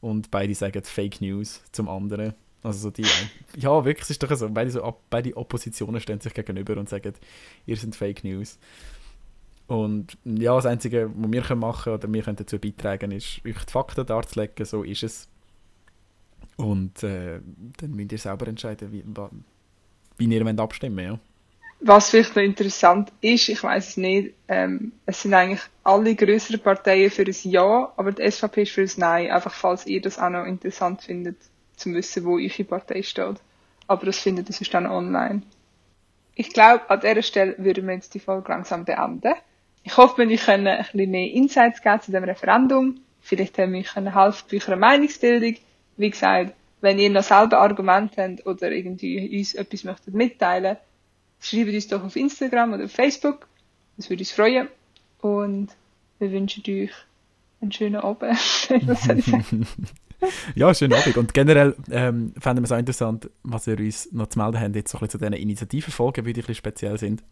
und 0.00 0.30
beide 0.30 0.54
sagen 0.54 0.82
Fake 0.84 1.20
News 1.20 1.62
zum 1.72 1.88
anderen. 1.88 2.34
Also 2.62 2.78
so 2.78 2.90
die, 2.90 3.06
ja, 3.56 3.84
wirklich, 3.84 4.04
es 4.04 4.10
ist 4.10 4.22
doch 4.22 4.34
so, 4.36 4.48
beide, 4.50 4.70
so, 4.70 4.96
beide 5.08 5.36
Oppositionen 5.36 6.00
stehen 6.00 6.20
sich 6.20 6.34
gegenüber 6.34 6.76
und 6.76 6.88
sagen, 6.88 7.14
ihr 7.66 7.76
seid 7.76 7.96
Fake 7.96 8.22
News. 8.22 8.58
Und 9.66 10.18
ja, 10.24 10.54
das 10.56 10.66
Einzige, 10.66 11.10
was 11.14 11.32
wir 11.32 11.56
machen 11.56 11.84
können 11.84 11.96
oder 11.96 12.12
wir 12.12 12.22
können 12.22 12.36
dazu 12.36 12.58
beitragen, 12.58 13.12
ist, 13.12 13.40
euch 13.46 13.64
die 13.64 13.72
Fakten 13.72 14.04
darzulegen, 14.04 14.66
so 14.66 14.82
ist 14.82 15.04
es. 15.04 15.28
Und 16.56 17.02
äh, 17.02 17.40
dann 17.78 17.92
müsst 17.92 18.12
ihr 18.12 18.18
selber 18.18 18.46
entscheiden, 18.48 18.92
wie, 18.92 19.04
wie 20.18 20.34
ihr 20.34 20.44
wollt 20.44 20.60
abstimmen 20.60 21.04
ja. 21.04 21.18
Was 21.82 22.10
vielleicht 22.10 22.36
noch 22.36 22.42
interessant 22.42 23.10
ist, 23.22 23.48
ich 23.48 23.62
weiß 23.62 23.90
es 23.90 23.96
nicht, 23.96 24.34
ähm, 24.48 24.92
es 25.06 25.22
sind 25.22 25.32
eigentlich 25.32 25.62
alle 25.82 26.14
größeren 26.14 26.60
Parteien 26.60 27.10
für 27.10 27.22
ein 27.22 27.34
Ja, 27.44 27.90
aber 27.96 28.12
die 28.12 28.30
SVP 28.30 28.62
ist 28.64 28.72
für 28.72 28.82
ein 28.82 28.90
Nein, 28.98 29.30
einfach 29.30 29.54
falls 29.54 29.86
ihr 29.86 30.02
das 30.02 30.18
auch 30.18 30.28
noch 30.28 30.44
interessant 30.44 31.00
findet 31.00 31.36
zu 31.80 31.92
wissen, 31.94 32.24
wo 32.24 32.36
eure 32.36 32.64
Partei 32.64 33.02
steht. 33.02 33.36
Aber 33.86 34.06
das 34.06 34.18
findet 34.18 34.48
ihr 34.48 34.54
sonst 34.54 34.72
dann 34.72 34.86
online. 34.86 35.42
Ich 36.34 36.50
glaube, 36.52 36.88
an 36.88 37.00
dieser 37.00 37.22
Stelle 37.22 37.56
würden 37.58 37.86
wir 37.86 37.94
jetzt 37.94 38.14
die 38.14 38.20
Folge 38.20 38.52
langsam 38.52 38.84
beenden. 38.84 39.34
Ich 39.82 39.96
hoffe, 39.96 40.28
wir 40.28 40.38
können 40.38 40.66
ein 40.66 40.84
bisschen 40.84 41.10
mehr 41.10 41.30
Insights 41.30 41.82
geben 41.82 42.00
zu 42.00 42.12
dem 42.12 42.24
Referendum. 42.24 43.00
Vielleicht 43.20 43.58
haben 43.58 43.72
wir 43.72 43.82
können 43.82 44.14
helfen 44.14 44.46
bei 44.50 44.56
eurer 44.58 44.76
Meinungsbildung. 44.76 45.56
Wie 45.96 46.10
gesagt, 46.10 46.54
wenn 46.80 46.98
ihr 46.98 47.10
noch 47.10 47.22
selber 47.22 47.60
Argumente 47.60 48.22
habt 48.22 48.46
oder 48.46 48.70
irgendwie 48.70 49.38
uns 49.38 49.54
etwas 49.54 49.84
möchtet 49.84 50.14
mitteilen, 50.14 50.76
schreibt 51.40 51.74
uns 51.74 51.88
doch 51.88 52.04
auf 52.04 52.16
Instagram 52.16 52.74
oder 52.74 52.84
auf 52.84 52.92
Facebook. 52.92 53.46
Das 53.96 54.08
würde 54.08 54.22
uns 54.22 54.32
freuen. 54.32 54.68
Und 55.20 55.68
wir 56.18 56.30
wünschen 56.32 56.62
euch 56.66 56.92
einen 57.60 57.72
schönen 57.72 57.96
Abend. 57.96 58.38
Was 58.86 59.02
soll 59.02 59.18
ich 59.18 59.26
sagen? 59.26 59.66
ja, 60.54 60.74
schönen 60.74 60.94
Abend. 60.94 61.16
Und 61.16 61.34
generell 61.34 61.74
ähm, 61.90 62.32
fänden 62.38 62.62
wir 62.62 62.66
es 62.66 62.72
auch 62.72 62.78
interessant, 62.78 63.30
was 63.42 63.66
ihr 63.66 63.78
uns 63.78 64.12
noch 64.12 64.28
zu 64.28 64.38
melden 64.38 64.60
habt, 64.60 64.76
jetzt 64.76 64.90
so 64.90 64.98
ein 64.98 65.00
bisschen 65.00 65.18
zu 65.20 65.26
diesen 65.30 65.32
Initiativenfolgen, 65.34 66.24
die 66.24 66.30
ein 66.30 66.34
bisschen 66.34 66.54
speziell 66.54 66.98
sind. 66.98 67.22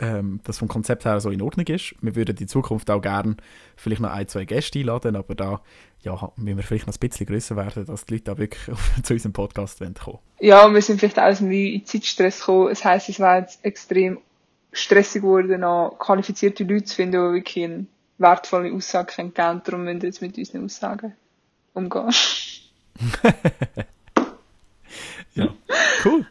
Ähm, 0.00 0.40
das 0.44 0.58
vom 0.58 0.68
Konzept 0.68 1.04
her 1.04 1.18
so 1.18 1.30
in 1.30 1.42
Ordnung 1.42 1.66
ist. 1.66 1.94
Wir 2.00 2.14
würden 2.14 2.36
in 2.36 2.46
Zukunft 2.46 2.88
auch 2.90 3.00
gerne 3.00 3.36
vielleicht 3.76 4.00
noch 4.00 4.10
ein, 4.10 4.28
zwei 4.28 4.44
Gäste 4.44 4.78
einladen, 4.78 5.16
aber 5.16 5.34
da 5.34 5.60
ja, 6.02 6.32
müssen 6.36 6.56
wir 6.56 6.62
vielleicht 6.62 6.86
noch 6.86 6.94
ein 6.94 7.00
bisschen 7.00 7.26
grösser 7.26 7.56
werden, 7.56 7.84
dass 7.84 8.06
die 8.06 8.14
Leute 8.14 8.32
auch 8.32 8.38
wirklich 8.38 8.62
zu 9.02 9.14
unserem 9.14 9.32
Podcast 9.32 9.80
kommen. 9.80 10.18
Ja, 10.38 10.72
wir 10.72 10.82
sind 10.82 11.00
vielleicht 11.00 11.18
auch 11.18 11.24
aus 11.24 11.40
in 11.40 11.84
Zeitstress 11.84 12.40
gekommen. 12.40 12.68
Das 12.68 12.84
heisst, 12.84 13.08
es 13.08 13.18
wäre 13.18 13.40
jetzt 13.40 13.64
extrem 13.64 14.18
stressig 14.70 15.22
geworden, 15.22 15.62
noch 15.62 15.96
qualifizierte 15.98 16.62
Leute 16.62 16.84
zu 16.84 16.94
finden, 16.94 17.12
die 17.12 17.34
wirklich 17.34 17.64
eine 17.64 17.86
wertvolle 18.18 18.72
Aussage 18.72 19.16
geben 19.16 19.34
können. 19.34 19.62
Darum 19.64 19.84
müssen 19.84 20.02
wir 20.02 20.08
jetzt 20.08 20.22
mit 20.22 20.38
unseren 20.38 20.64
Aussagen 20.64 21.14
umgehen. 21.78 22.14
ja, 25.34 25.48
cool. 26.04 26.26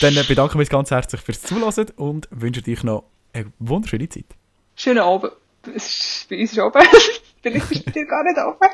Dann 0.00 0.14
bedanken 0.26 0.54
wir 0.54 0.60
uns 0.60 0.68
ganz 0.68 0.90
herzlich 0.90 1.20
fürs 1.20 1.42
Zuhören 1.42 1.90
und 1.96 2.28
wünschen 2.30 2.64
euch 2.68 2.84
noch 2.84 3.04
eine 3.32 3.52
wunderschöne 3.58 4.08
Zeit. 4.08 4.26
Schönen 4.76 5.00
Abend. 5.00 5.32
Es 5.74 5.86
ist 5.86 6.28
bei 6.28 6.40
uns 6.40 6.52
ist 6.52 6.58
oben. 6.58 6.82
Vielleicht 7.42 7.68
bist 7.68 7.86
du 7.86 7.90
dir 7.90 8.06
gar 8.06 8.22
nicht 8.22 8.38
oben. 8.38 8.68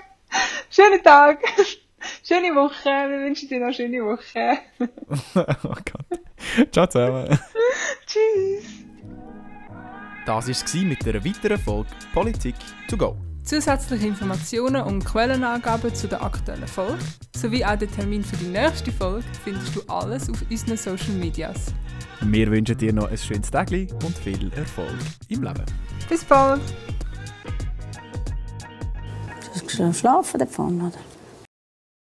Schönen 0.71 1.03
Tag. 1.03 1.39
Schöne 2.23 2.55
Woche. 2.55 2.85
Wir 2.85 3.25
wünschen 3.25 3.49
dir 3.49 3.61
noch 3.61 3.67
eine 3.67 3.75
schöne 3.75 4.05
Woche. 4.05 4.59
oh 5.65 5.75
Gott. 5.75 6.21
Ciao 6.73 6.87
zusammen. 6.87 7.39
Tschüss. 8.07 8.85
Das 10.27 10.47
war 10.47 10.51
es 10.51 10.75
mit 10.75 11.07
einer 11.07 11.25
weiteren 11.25 11.59
Folge 11.59 11.91
Politik 12.13 12.55
to 12.89 12.97
go. 12.97 13.17
Zusätzliche 13.45 14.07
Informationen 14.07 14.83
und 14.83 15.05
Quellenangaben 15.05 15.95
zu 15.95 16.09
der 16.09 16.23
aktuellen 16.23 16.67
Folge 16.67 16.99
sowie 17.37 17.63
auch 17.63 17.77
den 17.77 17.91
Termin 17.91 18.25
für 18.25 18.37
die 18.37 18.47
nächste 18.47 18.91
Folge 18.91 19.23
findest 19.45 19.77
du 19.77 19.83
alles 19.87 20.31
auf 20.31 20.43
unseren 20.51 20.79
Social 20.79 21.13
Medias. 21.13 21.67
Wir 22.23 22.51
wünschen 22.51 22.79
dir 22.79 22.95
noch 22.95 23.11
ein 23.11 23.19
schönes 23.19 23.51
Tag 23.51 23.71
und 23.71 24.17
viel 24.17 24.51
Erfolg 24.55 24.95
im 25.29 25.43
Leben. 25.43 25.65
Bis 26.09 26.25
bald! 26.25 26.63
Du 29.77 29.85
hast 29.85 29.99
schlafen 29.99 30.39
davon, 30.39 30.81
oder? 30.81 31.14